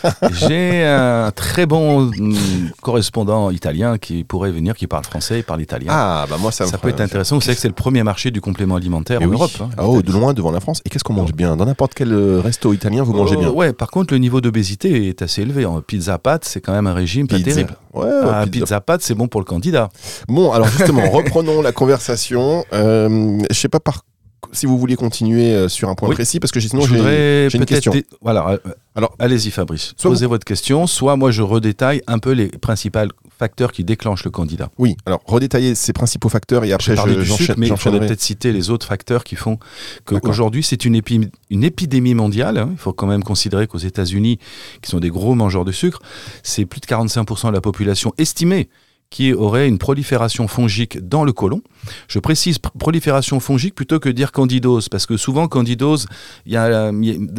J'ai 0.32 0.84
un 0.84 1.30
très 1.32 1.66
bon 1.66 1.98
hum, 2.18 2.34
correspondant 2.80 3.50
italien 3.50 3.98
qui 3.98 4.24
pourrait 4.24 4.50
venir, 4.52 4.74
qui 4.74 4.86
parle 4.86 5.04
français, 5.04 5.38
il 5.40 5.44
parle 5.44 5.60
italien. 5.62 5.88
Ah, 5.90 6.26
bah 6.28 6.36
moi, 6.40 6.50
ça, 6.52 6.66
ça 6.66 6.76
me 6.76 6.80
peut 6.82 6.88
être 6.88 7.00
intéressant. 7.00 7.36
Vous 7.36 7.42
savez 7.42 7.54
que 7.54 7.60
c'est 7.60 7.68
le 7.68 7.74
premier 7.74 8.02
marché 8.02 8.30
du 8.30 8.40
complément 8.40 8.76
alimentaire 8.76 9.18
Eh 9.20 9.24
en 9.26 9.28
oui. 9.28 9.34
Europe. 9.34 9.50
hein, 9.60 9.68
Ah, 9.76 9.86
oh, 9.86 10.02
de 10.02 10.12
loin 10.12 10.32
devant 10.32 10.50
la 10.50 10.60
France. 10.60 10.80
Et 10.84 10.88
qu'est-ce 10.90 11.04
qu'on 11.04 11.12
mange 11.12 11.32
bien? 11.32 11.56
Dans 11.56 11.66
n'importe 11.66 11.92
quel 11.94 12.12
euh, 12.12 12.40
resto 12.40 12.72
italien, 12.72 13.02
vous 13.02 13.12
mangez 13.12 13.36
Euh, 13.36 13.40
bien. 13.40 13.50
Ouais, 13.50 13.72
par 13.72 13.90
contre, 13.90 14.14
le 14.14 14.18
niveau 14.18 14.40
d'obésité 14.40 15.08
est 15.08 15.22
assez 15.22 15.42
élevé. 15.42 15.66
En 15.66 15.80
pizza 15.82 16.18
pâte, 16.18 16.44
c'est 16.44 16.60
quand 16.60 16.72
même 16.72 16.86
un 16.86 16.94
régime 16.94 17.28
pas 17.28 17.36
Pizza. 17.36 17.50
terrible. 17.52 17.76
Ouais, 17.92 18.08
Ah, 18.10 18.44
pizza. 18.44 18.60
pizza 18.60 18.80
pâte, 18.80 19.02
c'est 19.02 19.14
bon 19.14 19.28
pour 19.28 19.40
le 19.40 19.44
candidat. 19.44 19.88
Bon, 20.28 20.50
alors 20.52 20.66
justement, 20.68 21.02
reprenons 21.10 21.60
la 21.62 21.72
conversation. 21.72 22.64
Euh, 22.72 23.38
je 23.50 23.54
sais 23.54 23.68
pas 23.68 23.80
par 23.80 24.04
si 24.50 24.66
vous 24.66 24.76
vouliez 24.78 24.96
continuer 24.96 25.54
euh, 25.54 25.68
sur 25.68 25.88
un 25.88 25.94
point 25.94 26.08
Oui. 26.08 26.14
précis, 26.14 26.40
parce 26.40 26.50
que 26.50 26.60
sinon 26.60 26.82
je 26.82 26.94
j'ai 26.94 27.44
une 27.44 27.50
peut-être. 27.50 27.66
question. 27.68 27.92
dé- 27.92 28.04
Voilà. 28.20 28.48
euh, 28.48 28.58
Alors- 28.94 29.14
allez-y, 29.18 29.50
Fabrice. 29.50 29.94
Soit 29.96 30.10
Posez 30.10 30.26
votre 30.26 30.44
question. 30.44 30.86
Soit 30.86 31.16
moi, 31.16 31.30
je 31.30 31.42
redétaille 31.42 32.02
un 32.06 32.18
peu 32.18 32.32
les 32.32 32.48
principaux 32.48 32.98
facteurs 33.38 33.72
qui 33.72 33.84
déclenchent 33.84 34.24
le 34.24 34.30
candidat. 34.30 34.68
Oui, 34.78 34.96
alors 35.06 35.20
redétailler 35.26 35.74
ces 35.74 35.92
principaux 35.92 36.28
facteurs 36.28 36.64
et 36.64 36.72
après 36.72 36.94
je- 36.96 37.00
sucre, 37.00 37.20
j'enchaîne- 37.22 37.56
mais 37.58 37.68
il 37.68 37.76
faudrait 37.76 38.00
peut-être 38.00 38.20
citer 38.20 38.52
les 38.52 38.68
autres 38.70 38.86
facteurs 38.86 39.24
qui 39.24 39.36
font 39.36 39.58
qu'aujourd'hui, 40.04 40.62
c'est 40.62 40.84
une, 40.84 40.94
épi- 40.96 41.28
une 41.50 41.64
épidémie 41.64 42.14
mondiale. 42.14 42.58
hein. 42.58 42.68
Il 42.72 42.78
faut 42.78 42.92
quand 42.92 43.06
même 43.06 43.22
considérer 43.22 43.66
qu'aux 43.66 43.78
États-Unis, 43.78 44.38
qui 44.82 44.90
sont 44.90 45.00
des 45.00 45.10
gros 45.10 45.34
mangeurs 45.34 45.64
de 45.64 45.72
sucre, 45.72 46.00
c'est 46.42 46.66
plus 46.66 46.80
de 46.80 46.86
45% 46.86 47.48
de 47.48 47.54
la 47.54 47.60
population 47.60 48.12
estimée 48.18 48.68
qui 49.12 49.32
aurait 49.34 49.68
une 49.68 49.78
prolifération 49.78 50.48
fongique 50.48 51.06
dans 51.06 51.22
le 51.22 51.32
côlon. 51.32 51.60
Je 52.08 52.18
précise 52.18 52.56
pr- 52.58 52.70
prolifération 52.78 53.38
fongique 53.38 53.74
plutôt 53.74 54.00
que 54.00 54.08
dire 54.08 54.32
candidose, 54.32 54.88
parce 54.88 55.06
que 55.06 55.16
souvent 55.16 55.46
candidose, 55.46 56.06
y 56.46 56.52
y 56.52 56.56
a- 56.56 56.90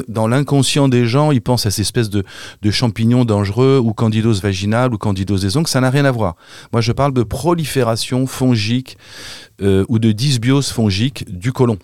dans 0.07 0.27
l'inconscient 0.27 0.87
des 0.87 1.05
gens, 1.07 1.31
ils 1.31 1.41
pensent 1.41 1.65
à 1.65 1.71
ces 1.71 1.81
espèces 1.81 2.09
de, 2.11 2.23
de 2.61 2.71
champignons 2.71 3.25
dangereux 3.25 3.81
ou 3.83 3.91
candidose 3.93 4.41
vaginale 4.41 4.93
ou 4.93 4.97
candidose 4.97 5.41
des 5.41 5.57
ongles, 5.57 5.67
ça 5.67 5.81
n'a 5.81 5.89
rien 5.89 6.05
à 6.05 6.11
voir. 6.11 6.35
Moi, 6.71 6.81
je 6.81 6.91
parle 6.91 7.13
de 7.13 7.23
prolifération 7.23 8.27
fongique 8.27 8.97
euh, 9.61 9.83
ou 9.89 9.97
de 9.97 10.11
dysbiose 10.11 10.69
fongique 10.69 11.25
du 11.27 11.51
côlon. 11.51 11.77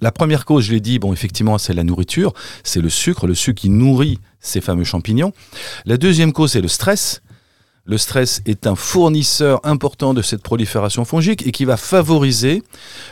La 0.00 0.12
première 0.12 0.44
cause, 0.44 0.64
je 0.66 0.72
l'ai 0.72 0.80
dit, 0.80 0.98
bon, 0.98 1.12
effectivement, 1.12 1.56
c'est 1.58 1.72
la 1.74 1.82
nourriture, 1.84 2.32
c'est 2.62 2.80
le 2.80 2.90
sucre, 2.90 3.26
le 3.26 3.34
sucre 3.34 3.60
qui 3.60 3.70
nourrit 3.70 4.18
ces 4.40 4.60
fameux 4.60 4.84
champignons. 4.84 5.32
La 5.86 5.96
deuxième 5.96 6.32
cause, 6.32 6.52
c'est 6.52 6.60
le 6.60 6.68
stress. 6.68 7.22
Le 7.86 7.98
stress 7.98 8.40
est 8.46 8.66
un 8.66 8.76
fournisseur 8.76 9.60
important 9.62 10.14
de 10.14 10.22
cette 10.22 10.42
prolifération 10.42 11.04
fongique 11.04 11.46
et 11.46 11.52
qui 11.52 11.66
va 11.66 11.76
favoriser 11.76 12.62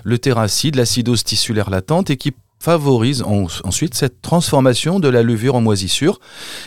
le 0.02 0.18
terracide, 0.18 0.76
l'acidose 0.76 1.24
tissulaire 1.24 1.68
latente 1.68 2.08
et 2.08 2.16
qui 2.16 2.32
favorise 2.62 3.22
en- 3.22 3.46
ensuite 3.64 3.94
cette 3.94 4.22
transformation 4.22 5.00
de 5.00 5.08
la 5.08 5.24
levure 5.24 5.56
en 5.56 5.60
moisissure 5.60 6.20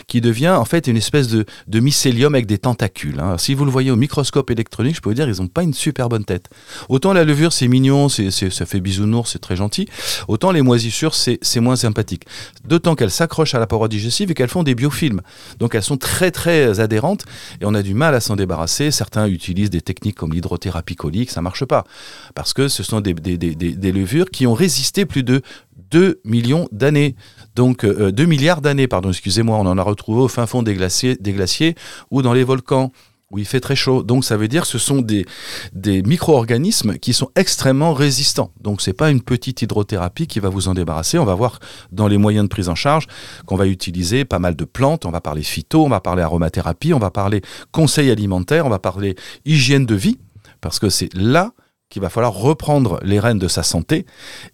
qui 0.08 0.20
devient 0.20 0.50
en 0.50 0.66
fait 0.66 0.88
une 0.88 0.98
espèce 0.98 1.30
de, 1.30 1.46
mycélium 1.80 2.36
avec 2.36 2.48
des 2.48 2.58
tentacules. 2.58 3.20
hein. 3.22 3.38
Si 3.38 3.54
vous 3.54 3.64
le 3.64 3.72
voyez 3.72 3.92
au 3.92 3.96
microscope 3.96 4.52
électronique, 4.52 4.96
je 4.98 5.02
peux 5.02 5.10
vous 5.10 5.16
dire, 5.16 5.30
ils 5.30 5.42
n'ont 5.42 5.48
pas 5.48 5.64
une 5.64 5.74
super 5.74 6.10
bonne 6.10 6.26
tête. 6.26 6.50
Autant 6.90 7.14
la 7.14 7.24
levure, 7.24 7.54
c'est 7.54 7.70
mignon, 7.70 8.10
c'est, 8.10 8.30
ça 8.32 8.66
fait 8.66 8.82
bisounours, 8.82 9.32
c'est 9.32 9.40
très 9.40 9.56
gentil. 9.56 9.88
Autant 10.28 10.52
les 10.52 10.62
moisissures, 10.62 11.16
c'est, 11.16 11.40
moins 11.62 11.78
sympathique. 11.78 12.24
D'autant 12.66 12.96
qu'elles 12.96 13.12
s'accrochent 13.12 13.56
à 13.56 13.60
la 13.60 13.68
paroi 13.68 13.88
digestive 13.88 14.32
et 14.32 14.34
qu'elles 14.34 14.50
font 14.50 14.64
des 14.64 14.76
biofilms. 14.76 15.22
Donc 15.60 15.76
elles 15.76 15.84
sont 15.84 15.98
très 15.98 16.32
très 16.32 16.82
adhérentes 16.82 17.24
et 17.62 17.66
on 17.66 17.74
a 17.74 17.82
du 17.82 17.94
mal 17.94 18.14
à 18.16 18.20
s'en 18.20 18.36
débarrasser. 18.36 18.92
Certains 18.92 19.28
utilisent 19.28 19.70
des 19.70 19.82
techniques 19.82 20.16
comme 20.18 20.34
l'hydrothérapie 20.34 20.96
colique, 20.96 21.32
ça 21.32 21.42
marche 21.42 21.64
pas. 21.64 21.86
Parce 22.34 22.54
que 22.54 22.68
ce 22.68 22.84
sont 22.84 23.00
des 23.00 23.92
levures 23.94 24.30
qui 24.30 24.46
ont 24.46 24.54
résisté 24.54 25.06
plus 25.06 25.24
de 25.24 25.42
2 25.92 26.22
millions 26.24 26.68
d'années. 26.72 27.16
Donc 27.56 27.84
euh, 27.84 28.12
2 28.12 28.26
milliards 28.26 28.62
d'années, 28.62 28.88
pardon, 28.88 29.10
excusez-moi, 29.10 29.58
on 29.58 29.66
en 29.66 29.78
a 29.78 29.84
retrouvé 29.84 30.22
au 30.22 30.28
fin 30.28 30.46
fond 30.46 30.64
des 30.64 30.74
glaciers, 30.74 31.16
des 31.16 31.34
glaciers 31.34 31.76
ou 32.12 32.22
dans 32.22 32.34
les 32.34 32.44
volcans 32.44 32.92
où 33.32 33.40
il 33.40 33.46
fait 33.46 33.60
très 33.60 33.76
chaud. 33.76 34.04
Donc 34.04 34.24
ça 34.24 34.38
veut 34.38 34.48
dire 34.48 34.62
que 34.62 34.68
ce 34.68 34.78
sont 34.78 35.02
des, 35.02 35.26
des 35.74 36.04
micro-organismes 36.04 36.98
qui 36.98 37.14
sont 37.14 37.30
extrêmement 37.36 37.94
résistants. 37.94 38.52
Donc 38.62 38.82
c'est 38.82 38.94
pas 38.94 39.10
une 39.10 39.22
petite 39.22 39.62
hydrothérapie 39.62 40.28
qui 40.28 40.40
va 40.40 40.50
vous 40.50 40.68
en 40.68 40.74
débarrasser. 40.74 41.18
On 41.18 41.26
va 41.26 41.36
voir 41.36 41.60
dans 41.92 42.08
les 42.08 42.18
moyens 42.18 42.46
de 42.46 42.50
prise 42.50 42.70
en 42.70 42.76
charge 42.76 43.08
qu'on 43.46 43.56
va 43.56 43.68
utiliser 43.68 44.26
pas 44.26 44.40
mal 44.40 44.56
de 44.56 44.66
plantes. 44.66 45.06
On 45.06 45.12
va 45.12 45.22
parler 45.22 45.44
phyto, 45.44 45.84
on 45.84 45.90
va 45.90 46.00
parler 46.00 46.22
aromathérapie, 46.22 46.94
on 46.94 47.00
va 47.00 47.12
parler 47.12 47.42
conseil 47.72 48.12
alimentaire, 48.12 48.66
on 48.66 48.70
va 48.70 48.80
parler 48.80 49.16
hygiène 49.46 49.86
de 49.86 49.96
vie, 49.96 50.20
parce 50.62 50.80
que 50.80 50.90
c'est 50.90 51.14
là 51.14 51.52
qu'il 51.96 52.02
va 52.02 52.10
falloir 52.10 52.34
reprendre 52.34 53.00
les 53.04 53.22
rênes 53.22 53.40
de 53.40 53.48
sa 53.48 53.64
santé 53.64 54.06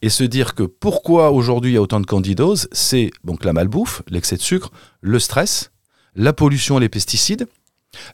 et 0.03 0.09
se 0.09 0.23
dire 0.23 0.53
que 0.53 0.61
pourquoi 0.61 1.31
aujourd'hui 1.31 1.71
il 1.71 1.73
y 1.73 1.77
a 1.77 1.81
autant 1.81 1.99
de 1.99 2.05
candidoses, 2.05 2.69
c'est 2.71 3.09
donc 3.23 3.45
la 3.45 3.51
malbouffe, 3.51 4.03
l'excès 4.11 4.35
de 4.35 4.43
sucre, 4.43 4.71
le 5.01 5.17
stress, 5.17 5.71
la 6.13 6.33
pollution 6.33 6.77
et 6.77 6.81
les 6.81 6.89
pesticides, 6.89 7.47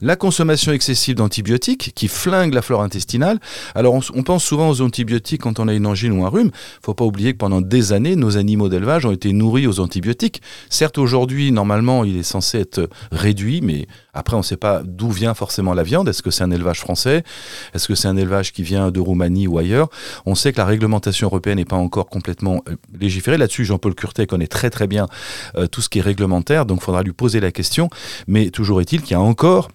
la 0.01 0.15
consommation 0.15 0.71
excessive 0.71 1.15
d'antibiotiques 1.15 1.91
qui 1.95 2.07
flingue 2.07 2.53
la 2.53 2.61
flore 2.61 2.81
intestinale. 2.81 3.39
Alors 3.75 3.93
on, 3.93 4.23
pense 4.23 4.43
souvent 4.43 4.69
aux 4.69 4.81
antibiotiques 4.81 5.41
quand 5.41 5.59
on 5.59 5.67
a 5.67 5.73
une 5.73 5.85
angine 5.85 6.11
ou 6.11 6.25
un 6.25 6.29
rhume. 6.29 6.51
faut 6.83 6.93
pas 6.93 7.05
oublier 7.05 7.33
que 7.33 7.37
pendant 7.37 7.61
des 7.61 7.93
années, 7.93 8.15
nos 8.15 8.37
animaux 8.37 8.69
d'élevage 8.69 9.05
ont 9.05 9.11
été 9.11 9.31
nourris 9.33 9.67
aux 9.67 9.79
antibiotiques. 9.79 10.41
Certes, 10.69 10.97
aujourd'hui, 10.97 11.51
normalement, 11.51 12.03
il 12.03 12.17
est 12.17 12.23
censé 12.23 12.59
être 12.59 12.89
réduit, 13.11 13.61
mais 13.61 13.87
après, 14.13 14.35
on 14.35 14.39
ne 14.39 14.43
sait 14.43 14.57
pas 14.57 14.81
d'où 14.83 15.09
vient 15.11 15.33
forcément 15.33 15.73
la 15.73 15.83
viande. 15.83 16.09
Est-ce 16.09 16.23
que 16.23 16.31
c'est 16.31 16.43
un 16.43 16.51
élevage 16.51 16.79
français? 16.79 17.23
Est-ce 17.73 17.87
que 17.87 17.95
c'est 17.95 18.07
un 18.07 18.17
élevage 18.17 18.51
qui 18.51 18.63
vient 18.63 18.91
de 18.91 18.99
Roumanie 18.99 19.47
ou 19.47 19.57
ailleurs? 19.57 19.89
On 20.25 20.35
sait 20.35 20.51
que 20.51 20.57
la 20.57 20.65
réglementation 20.65 21.27
européenne 21.27 21.57
n'est 21.57 21.65
pas 21.65 21.75
encore 21.75 22.07
complètement 22.07 22.61
euh, 22.67 22.75
légiférée. 22.99 23.37
Là-dessus, 23.37 23.65
Jean-Paul 23.65 23.95
Curtet 23.95 24.25
connaît 24.25 24.47
très 24.47 24.69
très 24.69 24.87
bien 24.87 25.07
euh, 25.55 25.67
tout 25.67 25.81
ce 25.81 25.89
qui 25.89 25.99
est 25.99 26.01
réglementaire, 26.01 26.65
donc 26.65 26.79
il 26.81 26.83
faudra 26.83 27.03
lui 27.03 27.13
poser 27.13 27.39
la 27.39 27.51
question. 27.51 27.89
Mais 28.27 28.49
toujours 28.49 28.81
est-il 28.81 29.01
qu'il 29.01 29.11
y 29.11 29.15
a 29.15 29.21
encore 29.21 29.66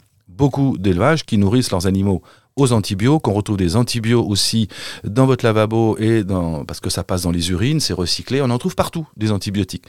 beaucoup 0.43 0.77
d'élevages 0.77 1.25
qui 1.25 1.39
nourrissent 1.39 1.71
leurs 1.71 1.87
animaux 1.87 2.21
aux 2.57 2.73
antibiotiques, 2.73 3.23
qu'on 3.23 3.33
retrouve 3.33 3.57
des 3.57 3.77
antibiotiques 3.77 4.29
aussi 4.29 4.67
dans 5.05 5.25
votre 5.25 5.45
lavabo 5.45 5.97
et 5.99 6.25
dans, 6.25 6.65
parce 6.65 6.81
que 6.81 6.91
ça 6.91 7.05
passe 7.05 7.23
dans 7.23 7.31
les 7.31 7.53
urines, 7.53 7.79
c'est 7.79 7.93
recyclé, 7.93 8.43
on 8.43 8.51
en 8.51 8.59
trouve 8.59 8.75
partout 8.75 9.07
des 9.17 9.31
antibiotiques. 9.31 9.85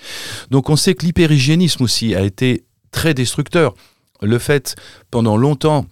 Donc 0.52 0.70
on 0.70 0.76
sait 0.76 0.94
que 0.94 1.08
l'hyperhygiénisme 1.08 1.82
aussi 1.82 2.14
a 2.14 2.22
été 2.22 2.66
très 2.92 3.16
destructeur. 3.16 3.74
Le 4.22 4.38
fait 4.38 4.76
pendant 5.10 5.38
longtemps 5.38 5.88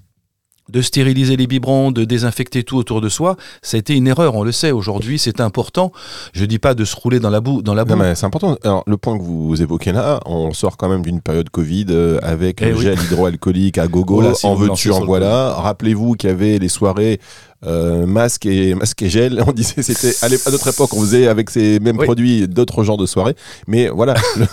de 0.70 0.82
stériliser 0.82 1.36
les 1.36 1.48
biberons, 1.48 1.92
de 1.92 2.06
désinfecter 2.06 2.64
tout 2.64 2.78
autour 2.78 3.02
de 3.02 3.10
soi, 3.10 3.36
ça 3.62 3.76
a 3.76 3.80
été 3.80 3.96
une 3.96 4.08
erreur, 4.08 4.36
on 4.36 4.44
le 4.44 4.52
sait. 4.52 4.72
Aujourd'hui, 4.72 5.20
c'est 5.20 5.42
important. 5.42 5.92
Je 6.34 6.46
dis 6.46 6.60
pas 6.60 6.74
de 6.76 6.86
se 6.86 6.96
rouler 6.96 7.20
dans 7.20 7.30
la 7.30 7.42
boue, 7.42 7.62
dans 7.62 7.74
la 7.74 7.84
boue. 7.84 7.96
Non, 7.96 8.04
mais 8.04 8.16
c'est 8.16 8.26
important. 8.26 8.56
Alors, 8.64 8.84
le 8.88 8.98
point 8.98 9.18
que 9.18 9.24
vous 9.24 9.62
évoquez 9.62 9.92
là, 9.92 10.20
on 10.26 10.54
sort 10.54 10.78
quand 10.78 10.88
même 10.88 11.02
d'une 11.02 11.20
période 11.22 11.50
Covid 11.50 11.88
euh, 11.90 12.20
avec 12.22 12.62
Eh 12.62 12.70
le 12.70 12.76
oui. 12.76 12.84
gel 12.84 13.00
hydroalcoolique 13.02 13.78
à 13.78 13.88
gogo. 13.88 14.18
Oh 14.18 14.22
là, 14.22 14.34
si 14.36 14.46
en 14.46 14.56
veux-tu, 14.56 14.92
en 14.92 15.04
voilà. 15.06 15.54
Rappelez-vous 15.54 16.14
qu'il 16.14 16.30
y 16.30 16.34
avait 16.34 16.58
les 16.60 16.70
soirées 16.70 17.20
euh, 17.66 18.06
masque 18.06 18.46
et 18.46 18.74
masque 18.76 19.02
et 19.02 19.10
gel. 19.10 19.44
On 19.48 19.52
disait 19.52 19.82
c'était 19.82 20.14
à, 20.26 20.30
notre 20.52 20.68
époque, 20.70 20.94
on 20.94 21.02
faisait 21.02 21.28
avec 21.28 21.50
ces 21.50 21.80
mêmes 21.80 21.98
Oui. 21.98 22.06
produits 22.06 22.48
d'autres 22.48 22.84
genres 22.84 22.98
de 22.98 23.06
soirées. 23.06 23.36
Mais 23.68 23.90
voilà. 23.90 24.16
le, 24.38 24.46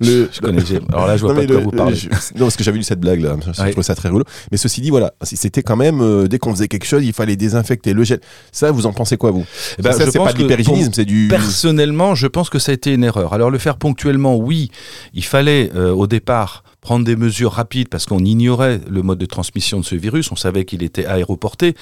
le- 0.00 0.28
Je 0.32 0.40
connais. 0.40 0.62
Alors 0.92 1.06
là, 1.06 1.16
je 1.16 1.22
vois 1.22 1.34
non, 1.34 1.40
pas 1.40 1.46
de 1.46 1.54
quoi 1.54 1.62
vous 1.62 1.70
parlez. 1.70 1.96
je- 1.96 2.08
non, 2.08 2.46
parce 2.46 2.56
que 2.56 2.64
j'avais 2.64 2.78
lu 2.78 2.84
cette 2.84 3.00
blague 3.00 3.20
là. 3.20 3.36
Je, 3.46 3.52
trouvais 3.70 3.82
ça 3.82 3.94
très 3.94 4.08
rigolo. 4.08 4.24
Mais 4.50 4.56
ceci 4.56 4.80
dit, 4.80 4.90
voilà, 4.90 5.12
c'était 5.22 5.62
quand 5.62 5.76
même 5.76 6.00
euh, 6.00 6.26
dès 6.26 6.38
qu'on 6.38 6.52
faisait 6.52 6.68
quelque 6.68 6.86
chose, 6.86 7.04
il 7.04 7.12
fallait 7.12 7.36
désinfecter 7.36 7.92
le 7.92 8.04
gel. 8.04 8.20
Ça, 8.52 8.70
vous 8.70 8.86
en 8.86 8.92
pensez 8.92 9.16
quoi 9.16 9.30
vous? 9.30 9.44
Eh 9.78 9.82
ben, 9.82 9.92
Ça, 9.92 10.10
c'est 10.10 10.18
pas 10.18 10.32
de 10.32 10.90
c'est 10.92 11.04
du. 11.04 11.28
Personnellement, 11.28 12.14
je 12.14 12.26
pense 12.26 12.50
que 12.50 12.58
ça 12.58 12.72
a 12.72 12.74
été 12.74 12.92
une 12.92 13.04
erreur. 13.04 13.32
Alors 13.32 13.50
le 13.50 13.58
faire 13.58 13.76
ponctuellement, 13.76 14.36
oui, 14.36 14.70
il 15.14 15.24
fallait 15.24 15.70
euh, 15.74 15.92
au 15.92 16.06
départ 16.06 16.64
prendre 16.80 17.04
des 17.04 17.16
mesures 17.16 17.52
rapides 17.52 17.88
parce 17.88 18.06
qu'on 18.06 18.24
ignorait 18.24 18.80
le 18.88 19.02
mode 19.02 19.18
de 19.18 19.26
transmission 19.26 19.80
de 19.80 19.84
ce 19.84 19.94
virus. 19.94 20.30
On 20.32 20.36
savait 20.36 20.64
qu'il 20.64 20.82
était 20.82 21.06
aéroporté, 21.06 21.74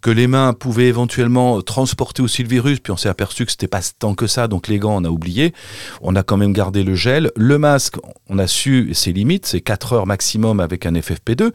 que 0.00 0.10
les 0.10 0.26
mains 0.26 0.52
pouvaient 0.52 0.88
éventuellement 0.88 1.60
transporter 1.62 2.22
aussi 2.22 2.42
le 2.42 2.48
virus. 2.48 2.80
Puis 2.80 2.92
on 2.92 2.96
s'est 2.96 3.08
aperçu 3.08 3.44
que 3.44 3.50
c'était 3.50 3.68
pas 3.68 3.80
tant 3.98 4.14
que 4.14 4.26
ça. 4.26 4.48
Donc 4.48 4.68
les 4.68 4.78
gants, 4.78 4.96
on 4.96 5.04
a 5.04 5.10
oublié. 5.10 5.52
On 6.00 6.16
a 6.16 6.22
quand 6.22 6.36
même 6.36 6.52
gardé 6.52 6.82
le 6.82 6.94
gel. 6.94 7.30
Le 7.36 7.58
masque, 7.58 7.96
on 8.28 8.38
a 8.38 8.46
su 8.46 8.90
ses 8.94 9.12
limites. 9.12 9.46
C'est 9.46 9.60
4 9.60 9.92
heures 9.92 10.06
maximum 10.06 10.60
avec 10.60 10.86
un 10.86 10.92
FFP2. 10.92 11.52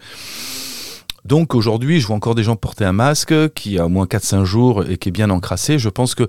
Donc 1.26 1.56
aujourd'hui, 1.56 2.00
je 2.00 2.08
vois 2.08 2.16
encore 2.16 2.36
des 2.36 2.44
gens 2.44 2.56
porter 2.56 2.86
un 2.86 2.94
masque 2.94 3.34
qui 3.54 3.78
a 3.80 3.86
au 3.86 3.90
moins 3.90 4.06
4-5 4.06 4.44
jours 4.44 4.84
et 4.90 4.98
qui 4.98 5.10
est 5.10 5.12
bien 5.12 5.30
encrassé. 5.30 5.80
Je 5.80 5.90
pense 5.90 6.16
que 6.16 6.28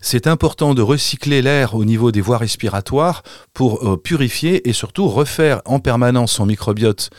c'est 0.00 0.26
important 0.26 0.74
de 0.74 0.82
recycler 0.82 1.42
l'air 1.42 1.74
au 1.74 1.84
niveau 1.84 2.12
des 2.12 2.20
voies 2.20 2.38
respiratoires 2.38 3.22
pour 3.54 3.86
euh, 3.88 3.96
purifier 3.96 4.68
et 4.68 4.72
surtout 4.72 5.08
refaire 5.08 5.60
en 5.64 5.80
permanence 5.80 6.32
son 6.32 6.46
microbiote 6.46 7.10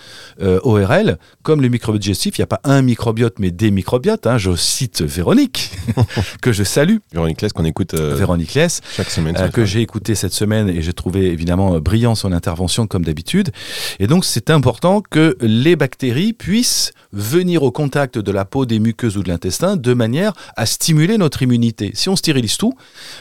euh, 0.41 0.60
ORL. 0.63 1.17
Comme 1.43 1.62
le 1.62 1.67
microbiote 1.69 2.02
digestif, 2.02 2.38
il 2.38 2.41
n'y 2.41 2.43
a 2.43 2.47
pas 2.47 2.62
un 2.63 2.82
microbiote 2.82 3.36
mais 3.39 3.52
des 3.52 3.71
microbiotes. 3.71 4.28
hein. 4.28 4.38
Je 4.38 4.56
cite 4.56 5.02
Véronique, 5.02 5.71
que 6.41 6.52
je 6.52 6.63
salue, 6.63 6.97
Véronique 7.12 7.41
Less 7.41 7.54
qu'on 7.54 7.65
écoute 7.65 7.93
euh, 7.93 8.15
Véronique 8.15 8.54
Less, 8.54 8.82
chaque 8.95 9.10
semaine. 9.10 9.36
que 9.52 9.65
j'ai 9.65 9.82
écouté 9.82 10.15
cette 10.15 10.34
semaine 10.34 10.69
et 10.69 10.82
j'ai 10.82 10.93
trouvé 10.93 11.28
évidemment 11.28 11.80
brillant 11.80 12.15
son 12.15 12.32
intervention 12.32 12.88
comme 12.88 13.04
d'habitude. 13.04 13.52
Et 14.00 14.08
donc 14.08 14.26
c'est 14.26 14.50
important 14.50 15.02
que 15.02 15.38
les 15.41 15.76
bactéries 15.76 16.34
puissent 16.34 16.93
venir 17.13 17.63
au 17.63 17.71
contact 17.71 18.17
de 18.17 18.32
la 18.32 18.45
peau, 18.45 18.65
des 18.65 18.80
muqueuses 18.80 19.17
ou 19.17 19.24
de 19.24 19.30
l'intestin 19.30 19.76
de 19.76 19.93
manière 19.93 20.34
à 20.56 20.65
stimuler 20.65 21.17
notre 21.17 21.41
immunité. 21.43 21.91
Si 21.93 22.10
on 22.10 22.15
stérilise 22.15 22.58
tout, 22.58 22.74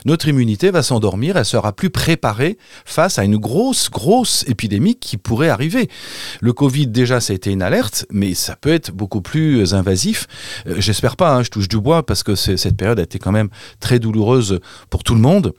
notre 0.05 0.29
immunité 0.29 0.71
va 0.71 0.83
s'endormir, 0.83 1.37
elle 1.37 1.45
sera 1.45 1.73
plus 1.73 1.91
préparée 1.91 2.59
face 2.85 3.19
à 3.19 3.25
une 3.25 3.37
grosse, 3.37 3.91
grosse 3.91 4.45
épidémie 4.49 4.97
qui 4.97 5.17
pourrait 5.17 5.49
arriver. 5.49 5.89
Le 6.41 6.53
Covid, 6.53 6.87
déjà, 6.87 7.21
ça 7.21 7.33
a 7.33 7.37
été 7.37 7.51
une 7.51 7.63
alerte, 7.63 8.07
mais 8.11 8.35
ça 8.35 8.57
peut 8.57 8.73
être 8.73 8.93
beaucoup 8.93 9.21
plus 9.21 9.75
invasif. 9.75 10.27
Euh, 10.67 10.77
J'espère 10.79 11.17
pas, 11.17 11.35
hein, 11.35 11.43
je 11.43 11.51
touche 11.51 11.69
du 11.69 11.79
bois, 11.81 12.05
parce 12.05 12.23
que 12.23 12.35
cette 12.35 12.77
période 12.77 12.99
a 12.99 13.03
été 13.03 13.19
quand 13.19 13.33
même 13.33 13.49
très 13.81 13.99
douloureuse 13.99 14.61
pour 14.89 15.03
tout 15.05 15.15
le 15.15 15.21
monde. 15.21 15.53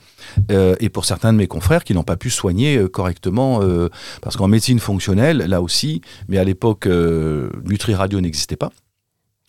euh, 0.52 0.76
et 0.80 0.90
pour 0.90 1.06
certains 1.06 1.34
de 1.34 1.38
mes 1.38 1.48
confrères 1.48 1.84
qui 1.84 1.94
n'ont 1.94 2.04
pas 2.04 2.16
pu 2.16 2.30
soigner 2.30 2.78
euh, 2.78 2.88
correctement, 2.88 3.62
parce 4.22 4.38
qu'en 4.38 4.48
médecine 4.48 4.80
fonctionnelle, 4.80 5.38
là 5.40 5.62
aussi, 5.62 6.02
mais 6.28 6.38
à 6.38 6.44
l'époque, 6.44 6.88
Nutri 7.66 7.94
Radio 7.96 8.21
n'existait 8.22 8.56
pas. 8.56 8.72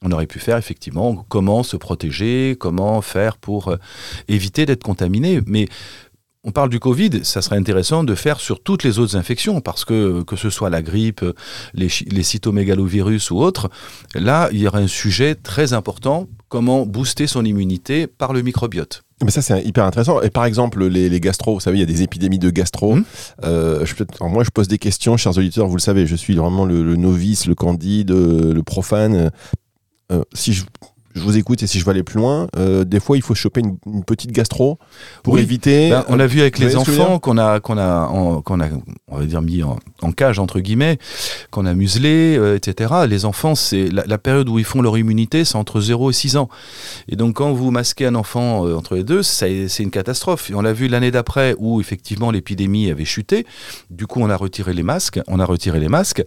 On 0.03 0.11
aurait 0.11 0.27
pu 0.27 0.41
faire 0.41 0.57
effectivement 0.57 1.25
comment 1.29 1.63
se 1.63 1.77
protéger, 1.77 2.57
comment 2.59 3.01
faire 3.03 3.37
pour 3.37 3.69
euh, 3.69 3.77
éviter 4.29 4.67
d'être 4.67 4.83
contaminé. 4.83 5.41
Mais 5.47 5.69
on 6.45 6.51
parle 6.51 6.71
du 6.71 6.81
Covid, 6.81 7.25
ça 7.25 7.41
serait 7.41 7.57
intéressant 7.57 8.03
de 8.03 8.17
faire 8.17 8.41
sur 8.41 8.61
toutes 8.61 8.83
les 8.83 8.99
autres 8.99 9.17
infections, 9.17 9.61
parce 9.61 9.85
que 9.85 10.23
que 10.25 10.35
ce 10.35 10.51
soit 10.51 10.71
la 10.71 10.83
grippe, 10.83 11.25
les, 11.73 11.89
les 12.09 12.23
cytomégalovirus 12.25 13.31
ou 13.31 13.39
autres, 13.39 13.71
là, 14.15 14.49
il 14.51 14.59
y 14.59 14.67
aurait 14.67 14.83
un 14.83 14.89
sujet 14.89 15.37
très 15.37 15.73
important, 15.73 16.29
comment 16.49 16.85
booster 16.85 17.29
son 17.29 17.45
immunité 17.45 18.09
par 18.09 18.33
le 18.33 18.43
microbiote. 18.43 19.05
Mais 19.25 19.31
ça, 19.31 19.43
c'est 19.43 19.63
hyper 19.63 19.85
intéressant. 19.85 20.21
Et 20.23 20.31
par 20.31 20.45
exemple, 20.45 20.85
les, 20.87 21.09
les 21.09 21.21
gastro, 21.21 21.55
vous 21.55 21.61
savez, 21.61 21.79
il 21.79 21.81
y 21.81 21.85
a 21.85 21.87
des 21.87 22.03
épidémies 22.03 22.39
de 22.39 22.51
gastro. 22.51 22.97
Mhm. 22.97 23.05
Euh, 23.45 23.85
je 23.85 23.95
moi, 24.21 24.45
je 24.45 24.51
pose 24.51 24.69
des 24.69 24.79
questions, 24.79 25.17
chers 25.17 25.37
auditeurs, 25.37 25.67
vous 25.67 25.77
le 25.77 25.81
savez, 25.81 26.07
je 26.07 26.17
suis 26.17 26.35
vraiment 26.35 26.65
le, 26.65 26.83
le 26.83 26.97
novice, 26.97 27.47
le 27.47 27.55
candide, 27.55 28.11
euh, 28.11 28.53
le 28.53 28.63
profane. 28.63 29.31
Euh, 30.11 30.23
si 30.35 30.53
je, 30.53 30.65
je 31.15 31.21
vous 31.21 31.37
écoute 31.37 31.63
et 31.63 31.67
si 31.67 31.79
je 31.79 31.85
veux 31.85 31.91
aller 31.91 32.03
plus 32.03 32.19
loin, 32.19 32.47
euh, 32.57 32.85
des 32.85 33.01
fois, 33.01 33.17
il 33.17 33.23
faut 33.23 33.35
choper 33.35 33.61
une, 33.61 33.77
une 33.87 34.05
petite 34.05 34.33
gastro 34.33 34.79
pour 35.23 35.35
Oui. 35.35 35.41
éviter. 35.43 35.91
Ben, 35.91 36.05
on 36.09 36.17
l'a 36.17 36.27
vu 36.27 36.41
avec 36.41 36.59
les 36.59 36.77
enfants 36.77 37.19
qu'on 37.19 37.39
a, 37.39 37.61
qu'on 37.61 37.79
a, 37.79 38.41
qu'on 38.45 38.61
a, 38.61 38.69
on 39.09 39.19
va 39.19 39.25
dire 39.27 39.43
mis 39.43 39.63
en, 39.63 39.79
en 40.03 40.13
cage 40.13 40.39
entre 40.39 40.61
guillemets, 40.61 40.99
qu'on 41.51 41.67
a 41.67 41.75
muselé, 41.75 42.37
euh, 42.39 42.57
etc. 42.57 42.93
Les 43.09 43.25
enfants, 43.25 43.55
c'est 43.55 43.89
la, 43.89 44.05
la 44.07 44.19
période 44.19 44.49
où 44.49 44.59
ils 44.59 44.65
font 44.65 44.83
leur 44.83 44.97
immunité, 44.99 45.45
c'est 45.45 45.57
entre 45.57 45.81
0 45.81 46.11
et 46.11 46.13
6 46.15 46.37
ans. 46.37 46.49
Et 47.09 47.17
donc 47.17 47.37
quand 47.37 47.53
vous 47.53 47.71
masquez 47.71 48.07
un 48.07 48.15
enfant 48.15 48.67
euh, 48.67 48.75
entre 48.77 48.95
les 48.97 49.05
deux, 49.05 49.23
c'est 49.23 49.67
une 49.79 49.91
catastrophe. 49.91 50.51
Et 50.51 50.55
on 50.55 50.63
l'a 50.63 50.73
vu 50.73 50.89
l'année 50.89 51.11
d'après 51.11 51.55
où 51.59 51.81
effectivement 51.81 52.31
l'épidémie 52.31 52.91
avait 52.91 53.05
chuté. 53.05 53.47
Du 53.91 54.07
coup, 54.07 54.21
on 54.21 54.31
a 54.31 54.37
retiré 54.37 54.73
les 54.73 54.83
masques, 54.83 55.21
on 55.29 55.41
a 55.41 55.45
retiré 55.45 55.79
les 55.81 55.89
masques, 55.89 56.23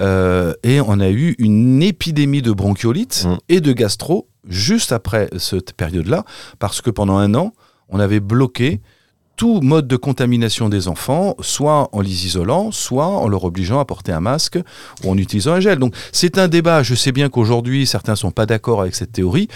euh, 0.00 0.52
et 0.62 0.80
on 0.80 1.00
a 1.00 1.08
eu 1.10 1.34
une 1.38 1.82
épidémie 1.82 2.42
de 2.42 2.52
bronchiolite 2.52 3.24
Mm. 3.24 3.36
et 3.48 3.60
de 3.60 3.72
gastro 3.72 4.17
juste 4.44 4.92
après 4.92 5.28
cette 5.38 5.72
période-là, 5.74 6.24
parce 6.58 6.80
que 6.80 6.90
pendant 6.90 7.16
un 7.16 7.34
an, 7.34 7.52
on 7.88 8.00
avait 8.00 8.20
bloqué 8.20 8.80
tout 9.38 9.60
mode 9.62 9.86
de 9.86 9.96
contamination 9.96 10.68
des 10.68 10.88
enfants, 10.88 11.36
soit 11.40 11.88
en 11.92 12.00
les 12.00 12.26
isolant, 12.26 12.72
soit 12.72 13.06
en 13.06 13.28
leur 13.28 13.44
obligeant 13.44 13.78
à 13.78 13.84
porter 13.84 14.12
un 14.12 14.20
masque 14.20 14.58
ou 15.04 15.10
en 15.10 15.16
utilisant 15.16 15.52
un 15.52 15.60
gel. 15.60 15.78
Donc 15.78 15.94
c'est 16.12 16.36
un 16.36 16.48
débat. 16.48 16.82
Je 16.82 16.94
sais 16.94 17.12
bien 17.12 17.30
qu'aujourd'hui 17.30 17.86
certains 17.86 18.16
sont 18.16 18.32
pas 18.32 18.44
d'accord 18.44 18.82
avec 18.82 18.94
cette 18.96 19.12
théorie. 19.12 19.48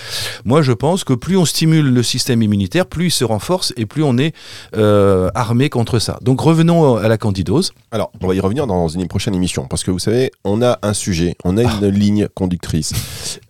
Moi, 0.44 0.62
je 0.62 0.72
pense 0.72 1.04
que 1.04 1.12
plus 1.12 1.36
on 1.36 1.44
stimule 1.44 1.92
le 1.92 2.02
système 2.02 2.42
immunitaire, 2.42 2.86
plus 2.86 3.06
il 3.06 3.10
se 3.10 3.24
renforce 3.24 3.74
et 3.76 3.84
plus 3.84 4.04
on 4.04 4.16
est 4.16 4.34
euh, 4.76 5.28
armé 5.34 5.68
contre 5.68 5.98
ça. 5.98 6.16
Donc 6.22 6.40
revenons 6.40 6.96
à 6.96 7.08
la 7.08 7.18
candidose. 7.18 7.72
Alors, 7.90 8.12
on 8.20 8.28
va 8.28 8.34
y 8.36 8.40
revenir 8.40 8.68
dans 8.68 8.86
une 8.86 9.08
prochaine 9.08 9.34
émission, 9.34 9.66
parce 9.68 9.82
que 9.82 9.90
vous 9.90 9.98
savez, 9.98 10.30
on 10.44 10.62
a 10.62 10.78
un 10.82 10.94
sujet, 10.94 11.34
on 11.44 11.58
a 11.58 11.62
une 11.62 11.88
ligne 11.88 12.28
conductrice, 12.34 12.92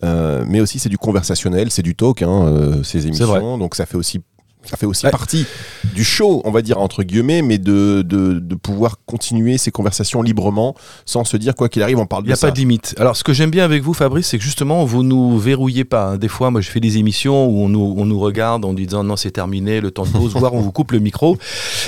Euh, 0.05 0.45
mais 0.49 0.61
aussi 0.61 0.79
c'est 0.79 0.89
du 0.89 0.99
conversationnel, 0.99 1.71
c'est 1.71 1.83
du 1.83 1.95
talk, 1.95 2.23
hein, 2.23 2.47
euh, 2.47 2.83
ces 2.83 3.07
émissions, 3.07 3.59
donc 3.59 3.75
ça 3.75 3.87
fait 3.87 3.97
aussi 3.97 4.21
ça 4.65 4.77
fait 4.77 4.87
aussi 4.87 5.05
Ouais. 5.07 5.11
partie 5.13 5.47
du 5.95 6.05
show, 6.05 6.41
on 6.45 6.51
va 6.51 6.63
dire 6.63 6.79
entre 6.79 7.03
guillemets, 7.03 7.43
mais 7.43 7.59
de, 7.59 8.03
de, 8.07 8.39
de 8.39 8.55
pouvoir 8.55 8.97
continuer 9.07 9.59
ces 9.59 9.71
conversations 9.71 10.23
librement 10.23 10.75
sans 11.05 11.25
se 11.25 11.37
dire 11.37 11.55
quoi 11.55 11.69
qu'il 11.69 11.83
arrive, 11.83 11.99
on 11.99 12.07
parle 12.07 12.23
Il 12.23 12.27
de 12.27 12.29
n'y 12.29 12.33
a 12.35 12.37
ça. 12.37 12.47
pas 12.49 12.53
de 12.53 12.59
limite. 12.59 12.95
Alors, 12.99 13.17
ce 13.17 13.25
que 13.25 13.33
j'aime 13.33 13.51
bien 13.51 13.65
avec 13.65 13.83
vous, 13.83 13.95
Fabrice, 13.95 14.29
c'est 14.29 14.39
que 14.39 14.45
justement, 14.45 14.85
vous 14.85 15.03
nous 15.03 15.39
verrouillez 15.39 15.85
pas. 15.85 16.11
hein. 16.11 16.17
Des 16.19 16.29
fois, 16.29 16.51
moi, 16.51 16.61
je 16.61 16.71
fais 16.71 16.81
des 16.81 16.99
émissions 16.99 17.47
où 17.47 17.65
on 17.65 17.69
nous, 17.69 17.95
on 17.99 18.05
nous 18.05 18.19
regarde 18.21 18.65
en 18.65 18.73
disant 18.73 19.03
non, 19.05 19.17
c'est 19.17 19.31
terminé, 19.33 19.81
le 19.81 19.91
temps 19.91 20.05
de 20.05 20.11
pause, 20.11 20.33
voire 20.37 20.55
on 20.55 20.61
vous 20.61 20.73
coupe 20.73 20.93
le 20.93 20.99
micro, 21.01 21.37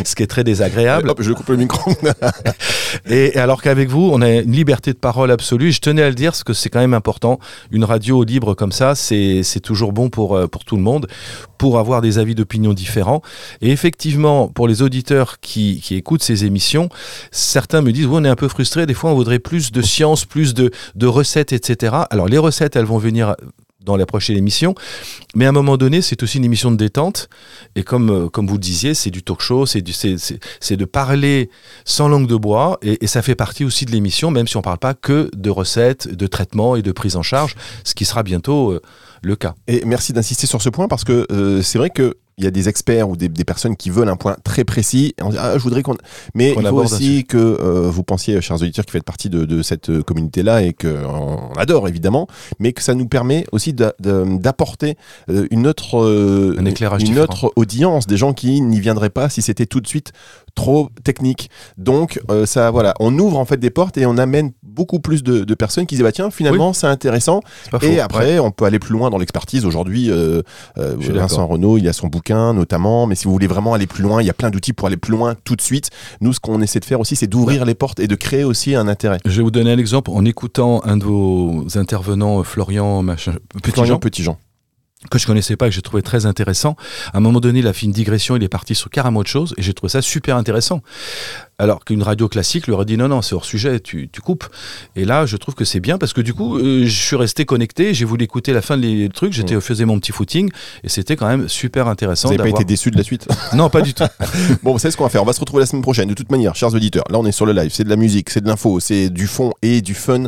ce 0.05 0.15
qui 0.15 0.23
est 0.23 0.27
très 0.27 0.45
désagréable. 0.45 1.11
Hop, 1.11 1.23
je 1.23 1.33
coupe 1.33 1.49
le 1.51 1.57
micro. 1.57 1.93
Et, 3.11 3.37
et 3.37 3.39
alors 3.39 3.61
qu'avec 3.63 3.89
vous, 3.89 4.09
on 4.13 4.23
a 4.23 4.31
une 4.31 4.53
liberté 4.53 4.93
de 4.93 4.99
parole 4.99 5.31
absolue. 5.31 5.73
Je 5.73 5.81
tenais 5.81 6.03
à 6.03 6.09
le 6.09 6.15
dire 6.15 6.31
parce 6.31 6.45
que 6.45 6.53
c'est 6.53 6.69
quand 6.71 6.79
même 6.81 6.95
important. 6.95 7.39
Une 7.71 7.85
radio 7.85 8.23
libre 8.23 8.55
comme 8.55 8.73
ça, 8.73 8.95
c'est 8.95 9.43
c'est 9.43 9.61
toujours 9.61 9.93
bon 9.93 10.11
pour, 10.11 10.37
euh, 10.37 10.47
pour 10.47 10.65
tout 10.65 10.77
le 10.77 10.83
monde, 10.83 11.07
pour 11.59 11.79
avoir 11.79 12.01
des 12.01 12.19
avis 12.19 12.35
d'opinion 12.35 12.73
différents. 12.73 13.23
Et 13.61 13.71
effectivement, 13.71 14.49
pour 14.49 14.69
les 14.69 14.83
auditeurs 14.83 15.41
qui, 15.41 15.83
écoutent 15.91 16.23
ces 16.23 16.45
émissions, 16.45 16.89
certains 17.31 17.83
me 17.83 17.93
disent, 17.93 18.07
on 18.07 18.25
est 18.25 18.29
un 18.29 18.37
peu 18.37 18.49
frustré, 18.49 18.87
des 18.87 18.95
fois 18.95 19.11
on 19.11 19.15
voudrait 19.15 19.39
plus 19.39 19.73
de 19.73 19.83
science, 19.83 20.25
plus 20.25 20.55
de 20.55 20.71
recettes, 21.07 21.53
etc. 21.53 21.95
Alors 22.11 22.29
les 22.29 22.39
recettes, 22.39 22.77
elles 22.77 22.85
vont 22.85 22.99
venir 22.99 23.35
dans 23.85 23.97
la 23.97 24.07
prochaine 24.07 24.37
émission. 24.37 24.75
Mais 25.35 25.47
à 25.47 25.51
un 25.51 25.53
moment 25.53 25.77
donné, 25.77 26.03
c'est 26.03 26.23
aussi 26.23 26.39
une 26.39 26.45
émission 26.45 26.71
de 26.71 26.77
détente. 26.77 27.29
Et 27.77 27.83
comme, 27.83 28.11
euh, 28.11 28.29
comme 28.29 28.47
vous 28.47 28.55
le 28.55 28.61
disiez, 28.61 28.95
c'est 28.95 29.11
du 29.11 29.23
talk 29.23 29.41
show, 29.41 29.67
c'est 29.67 29.83
de 29.83 30.85
parler 30.85 31.51
sans 31.85 32.09
langue 32.09 32.27
de 32.27 32.37
bois. 32.37 32.79
Et, 32.83 33.05
et 33.05 33.07
ça 33.07 33.23
fait 33.23 33.35
partie 33.35 33.65
aussi 33.65 33.85
de 33.85 33.93
l'émission, 33.93 34.31
même 34.31 34.47
si 34.47 34.57
on 34.57 34.61
ne 34.61 34.65
parle 34.65 34.79
pas 34.79 34.95
que 34.95 35.31
de 35.37 35.51
recettes, 35.51 36.09
de 36.09 36.27
traitements 36.27 36.77
et 36.77 36.83
de 36.83 36.93
prise 36.93 37.17
en 37.17 37.23
charge, 37.23 37.55
ce 37.85 37.95
qui 37.95 38.05
sera 38.05 38.23
bientôt 38.23 38.73
euh, 38.73 38.81
le 39.23 39.37
cas. 39.37 39.55
Et 39.67 39.85
merci 39.85 40.13
d'insister 40.13 40.47
sur 40.47 40.63
ce 40.63 40.69
point 40.69 40.89
parce 40.89 41.05
que 41.05 41.27
euh, 41.31 41.63
c'est 41.63 41.79
vrai 41.79 41.91
que 41.91 42.17
il 42.39 42.45
y 42.45 42.47
a 42.47 42.51
des 42.51 42.69
experts 42.69 43.09
ou 43.09 43.17
des, 43.17 43.29
des 43.29 43.45
personnes 43.45 43.77
qui 43.77 43.91
veulent 43.91 44.09
un 44.09 44.17
point 44.17 44.37
très 44.45 44.65
précis. 44.65 45.15
Et 45.19 45.23
on 45.23 45.31
dit, 45.31 45.37
ah, 45.39 45.57
je 45.57 45.63
voudrais 45.63 45.83
qu'on. 45.83 45.97
Mais 46.35 46.53
Qu'on 46.53 46.61
il 46.63 46.67
faut 46.69 46.77
aussi 46.83 47.25
que 47.25 47.37
euh, 47.39 47.89
vous 47.91 48.03
pensiez, 48.03 48.41
chers 48.41 48.57
auditeurs, 48.57 48.85
qui 48.85 48.93
faites 48.93 49.05
partie 49.05 49.31
de, 49.31 49.45
de 49.45 49.63
cette 49.63 49.91
euh, 49.91 50.03
communauté-là 50.03 50.63
et 50.63 50.73
qu'on 50.73 51.53
adore 51.57 51.89
évidemment, 51.89 52.27
mais 52.59 52.73
que 52.73 52.83
ça 52.83 52.95
nous 52.95 53.07
permet 53.07 53.47
aussi 53.53 53.73
d'apporter 53.73 54.97
euh, 55.31 55.47
une 55.51 55.67
autre, 55.67 55.99
euh, 56.03 56.57
Un 56.59 56.65
éclairage 56.65 57.03
une 57.03 57.09
différent. 57.09 57.25
autre 57.25 57.53
audience, 57.57 58.07
des 58.07 58.17
gens 58.17 58.33
qui 58.33 58.61
n'y 58.61 58.81
viendraient 58.81 59.11
pas 59.11 59.29
si 59.29 59.43
c'était 59.43 59.67
tout 59.67 59.81
de 59.81 59.87
suite 59.87 60.13
trop 60.55 60.89
technique. 61.03 61.51
Donc 61.79 62.21
euh, 62.31 62.47
ça, 62.47 62.71
voilà, 62.71 62.95
on 63.01 63.17
ouvre 63.19 63.39
en 63.39 63.45
fait 63.45 63.57
des 63.59 63.71
portes 63.71 63.97
et 63.99 64.07
on 64.07 64.17
amène 64.19 64.53
beaucoup 64.63 64.99
plus 65.01 65.23
de, 65.23 65.45
de 65.45 65.55
personnes 65.55 65.87
qui 65.87 65.95
disent 65.97 66.05
bah 66.05 66.13
tiens 66.13 66.31
finalement 66.31 66.73
c'est 66.73 66.87
intéressant 66.87 67.41
C'est 67.65 67.71
faux. 67.71 67.87
et 67.87 67.91
Ouais. 67.95 68.01
après, 68.01 68.39
on 68.39 68.51
peut 68.51 68.65
aller 68.65 68.79
plus 68.79 68.93
loin 68.93 69.11
dans 69.11 69.19
l'expertise. 69.19 69.65
Aujourd'hui, 69.67 70.11
euh, 70.11 70.43
euh, 70.79 70.97
Vincent. 70.99 71.47
Renault, 71.47 71.79
il 71.79 71.89
a 71.89 71.93
son 71.93 72.09
bouquin 72.09 72.53
notamment. 72.55 73.07
Mais 73.07 73.15
si 73.15 73.25
vous 73.27 73.33
voulez 73.33 73.47
vraiment 73.47 73.75
aller 73.75 73.87
plus 73.87 74.03
loin, 74.03 74.21
il 74.23 74.27
y 74.27 74.31
a 74.31 74.35
plein 74.35 74.51
d'outils 74.51 74.73
pour 74.73 74.87
aller 74.89 74.97
plus 74.97 75.13
loin 75.13 75.35
tout 75.45 75.57
de 75.57 75.61
suite. 75.61 75.91
Nous, 76.21 76.33
ce 76.33 76.41
qu'on 76.41 76.61
essaie 76.63 76.81
de 76.81 76.85
faire 76.85 77.01
aussi, 77.01 77.17
c'est 77.17 77.27
d'ouvrir 77.27 77.65
les 77.65 77.75
portes 77.75 78.01
et 78.01 78.07
de 78.07 78.15
créer 78.15 78.45
aussi 78.45 78.75
un 78.75 78.89
intérêt. 78.89 79.19
Je 79.25 79.37
vais 79.37 79.43
vous 79.43 79.51
donner 79.51 79.73
un 79.73 79.79
exemple 79.79 80.11
en 80.13 80.25
écoutant 80.25 80.83
un 80.85 80.97
de 80.97 81.05
vos 81.05 81.65
intervenants, 81.77 82.41
euh, 82.41 82.43
Florian 82.43 83.03
machin, 83.03 83.35
Petit 83.63 83.71
Florian 83.73 83.95
Jean, 83.95 83.99
Petitjean. 83.99 84.37
Que 85.11 85.19
je 85.19 85.27
connaissais 85.27 85.57
pas 85.57 85.67
et 85.67 85.69
que 85.71 85.75
j'ai 85.75 85.83
trouvé 85.83 86.03
très 86.03 86.27
intéressant. 86.27 86.77
À 87.13 87.19
un 87.19 87.21
moment 87.21 87.41
donné, 87.41 87.61
il 87.61 87.67
a 87.67 87.73
fait 87.73 87.87
une 87.87 87.93
digression, 87.93 88.37
il 88.37 88.43
est 88.43 88.49
parti 88.49 88.75
sur 88.75 88.91
carrément 88.91 89.21
autre 89.21 89.31
chose 89.31 89.55
et 89.57 89.63
j'ai 89.63 89.75
trouvé 89.75 89.91
ça 89.91 90.03
super 90.03 90.37
intéressant. 90.37 90.83
Alors 91.59 91.85
qu'une 91.85 92.03
radio 92.03 92.29
classique 92.29 92.67
lui 92.67 92.73
aurait 92.73 92.85
dit 92.85 92.97
non, 92.97 93.07
non, 93.07 93.23
c'est 93.23 93.35
hors 93.35 93.45
sujet, 93.45 93.79
tu, 93.79 94.09
tu 94.11 94.21
coupes. 94.21 94.45
Et 94.97 95.05
là, 95.05 95.25
je 95.25 95.37
trouve 95.37 95.55
que 95.55 95.65
c'est 95.65 95.79
bien 95.79 95.99
parce 95.99 96.13
que 96.13 96.21
du 96.21 96.35
coup, 96.35 96.59
euh, 96.59 96.85
je 96.85 96.91
suis 96.91 97.15
resté 97.17 97.45
connecté, 97.45 97.95
j'ai 97.95 98.05
voulu 98.05 98.25
écouter 98.25 98.53
la 98.53 98.61
fin 98.61 98.77
des 98.77 99.09
trucs, 99.13 99.33
j'étais 99.33 99.61
faisais 99.61 99.85
mon 99.85 100.01
petit 100.01 100.11
footing 100.11 100.51
et 100.83 100.89
c'était 100.89 101.15
quand 101.15 101.29
même 101.29 101.49
super 101.49 101.87
intéressant. 101.87 102.29
Vous 102.29 102.35
n'avez 102.37 102.51
pas 102.51 102.57
été 102.61 102.65
déçu 102.65 102.91
de 102.91 102.97
la 102.97 103.05
suite? 103.05 103.29
Non, 103.55 103.71
pas 103.71 103.83
du 103.83 103.95
tout. 103.95 104.03
Bon, 104.65 104.73
vous 104.73 104.79
savez 104.79 104.91
ce 104.93 104.97
qu'on 104.97 105.05
va 105.05 105.11
faire. 105.11 105.23
On 105.23 105.27
va 105.27 105.33
se 105.33 105.41
retrouver 105.41 105.61
la 105.61 105.67
semaine 105.67 105.83
prochaine. 105.83 106.09
De 106.09 106.15
toute 106.15 106.31
manière, 106.31 106.55
chers 106.57 106.75
auditeurs, 106.75 107.05
là, 107.11 107.19
on 107.21 107.27
est 107.27 107.33
sur 107.33 107.47
le 107.47 107.53
live. 107.53 107.71
C'est 107.73 107.85
de 107.85 107.89
la 107.89 107.97
musique, 107.97 108.31
c'est 108.31 108.41
de 108.41 108.49
l'info, 108.49 108.81
c'est 108.81 109.09
du 109.11 109.27
fond 109.27 109.53
et 109.63 109.81
du 109.81 109.95
fun. 109.95 110.25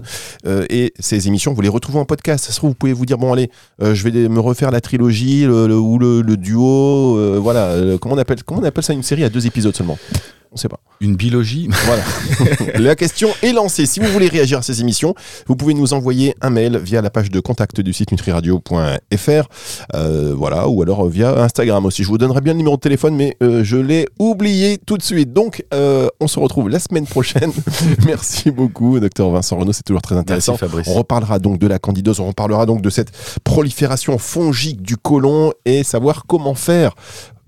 Euh, 0.46 0.64
et 0.70 0.92
ces 1.00 1.26
émissions, 1.26 1.52
vous 1.54 1.60
les 1.60 1.68
retrouvez 1.68 1.98
en 1.98 2.04
podcast. 2.04 2.44
Ça 2.44 2.52
se 2.52 2.56
trouve, 2.58 2.70
vous 2.70 2.74
pouvez 2.76 2.92
vous 2.92 3.06
dire 3.06 3.18
bon, 3.18 3.32
allez, 3.32 3.50
euh, 3.82 3.94
je 3.94 4.08
vais 4.08 4.28
me 4.28 4.38
refaire 4.40 4.70
la 4.70 4.80
trilogie 4.80 5.44
le- 5.44 5.66
le- 5.66 5.78
ou 5.78 5.98
le, 5.98 6.22
le 6.22 6.36
duo. 6.36 7.40
voilà. 7.40 7.74
Comment 8.00 8.14
on 8.14 8.18
appelle 8.18 8.42
Comment 8.44 8.60
on 8.60 8.64
appelle 8.64 8.84
ça 8.84 8.92
une 8.92 9.02
série 9.02 9.24
à 9.24 9.28
deux 9.28 9.46
épisodes 9.46 9.74
seulement? 9.74 9.98
On 10.56 10.58
sait 10.58 10.70
pas. 10.70 10.80
Une 11.00 11.16
biologie. 11.16 11.68
Voilà. 11.84 12.02
la 12.78 12.96
question 12.96 13.28
est 13.42 13.52
lancée. 13.52 13.84
Si 13.84 14.00
vous 14.00 14.06
voulez 14.06 14.28
réagir 14.28 14.58
à 14.58 14.62
ces 14.62 14.80
émissions, 14.80 15.14
vous 15.46 15.54
pouvez 15.54 15.74
nous 15.74 15.92
envoyer 15.92 16.34
un 16.40 16.48
mail 16.48 16.78
via 16.78 17.02
la 17.02 17.10
page 17.10 17.30
de 17.30 17.38
contact 17.40 17.82
du 17.82 17.92
site 17.92 18.10
nutriradio.fr. 18.10 19.48
Euh, 19.94 20.34
voilà, 20.34 20.66
ou 20.66 20.80
alors 20.80 21.06
via 21.08 21.42
Instagram 21.42 21.84
aussi. 21.84 22.02
Je 22.02 22.08
vous 22.08 22.16
donnerai 22.16 22.40
bien 22.40 22.54
le 22.54 22.56
numéro 22.56 22.76
de 22.76 22.80
téléphone, 22.80 23.14
mais 23.14 23.36
euh, 23.42 23.62
je 23.62 23.76
l'ai 23.76 24.08
oublié 24.18 24.78
tout 24.78 24.96
de 24.96 25.02
suite. 25.02 25.34
Donc, 25.34 25.62
euh, 25.74 26.08
on 26.20 26.26
se 26.26 26.40
retrouve 26.40 26.70
la 26.70 26.78
semaine 26.78 27.06
prochaine. 27.06 27.52
Merci 28.06 28.50
beaucoup, 28.50 28.98
docteur 28.98 29.28
Vincent 29.28 29.58
Renaud. 29.58 29.74
C'est 29.74 29.84
toujours 29.84 30.02
très 30.02 30.16
intéressant. 30.16 30.52
Merci 30.52 30.64
Fabrice. 30.64 30.88
On 30.88 30.94
reparlera 30.94 31.38
donc 31.38 31.58
de 31.58 31.66
la 31.66 31.78
candidose, 31.78 32.18
on 32.18 32.28
reparlera 32.28 32.64
donc 32.64 32.80
de 32.80 32.88
cette 32.90 33.12
prolifération 33.44 34.16
fongique 34.16 34.80
du 34.80 34.96
côlon 34.96 35.52
et 35.66 35.84
savoir 35.84 36.24
comment 36.26 36.54
faire 36.54 36.94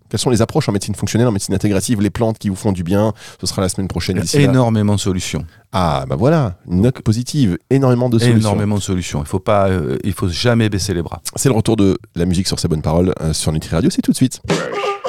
Quelles 0.08 0.20
sont 0.20 0.30
les 0.30 0.42
approches 0.42 0.68
en 0.68 0.72
médecine 0.72 0.94
fonctionnelle, 0.94 1.28
en 1.28 1.32
médecine 1.32 1.54
intégrative, 1.54 2.00
les 2.00 2.10
plantes 2.10 2.38
qui 2.38 2.48
vous 2.48 2.56
font 2.56 2.72
du 2.72 2.82
bien? 2.82 3.12
Ce 3.40 3.46
sera 3.46 3.62
la 3.62 3.68
semaine 3.68 3.88
prochaine. 3.88 4.18
d'ici 4.18 4.38
là. 4.38 4.44
Énormément 4.44 4.94
de 4.94 5.00
solutions. 5.00 5.44
Ah, 5.72 6.04
bah 6.08 6.16
voilà, 6.16 6.56
une 6.70 6.80
note 6.80 7.02
positive, 7.02 7.58
énormément 7.70 8.08
de 8.08 8.18
solutions. 8.18 8.38
Énormément 8.38 8.76
de 8.76 8.82
solutions. 8.82 9.20
Il 9.20 9.26
faut 9.26 9.38
pas, 9.38 9.68
euh, 9.68 9.98
il 10.04 10.12
faut 10.14 10.28
jamais 10.28 10.68
baisser 10.68 10.94
les 10.94 11.02
bras. 11.02 11.20
C'est 11.36 11.48
le 11.50 11.54
retour 11.54 11.76
de 11.76 11.98
la 12.14 12.24
musique 12.24 12.48
sur 12.48 12.58
ces 12.58 12.68
bonnes 12.68 12.82
paroles 12.82 13.12
euh, 13.20 13.32
sur 13.32 13.52
Nutri 13.52 13.74
Radio, 13.74 13.90
c'est 13.90 14.02
tout 14.02 14.12
de 14.12 14.16
suite. 14.16 14.40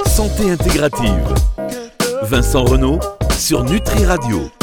Santé 0.06 0.52
intégrative. 0.52 1.34
Vincent 2.24 2.66
Renault 2.66 3.00
sur 3.38 3.64
Nutri 3.64 4.06
Radio. 4.06 4.50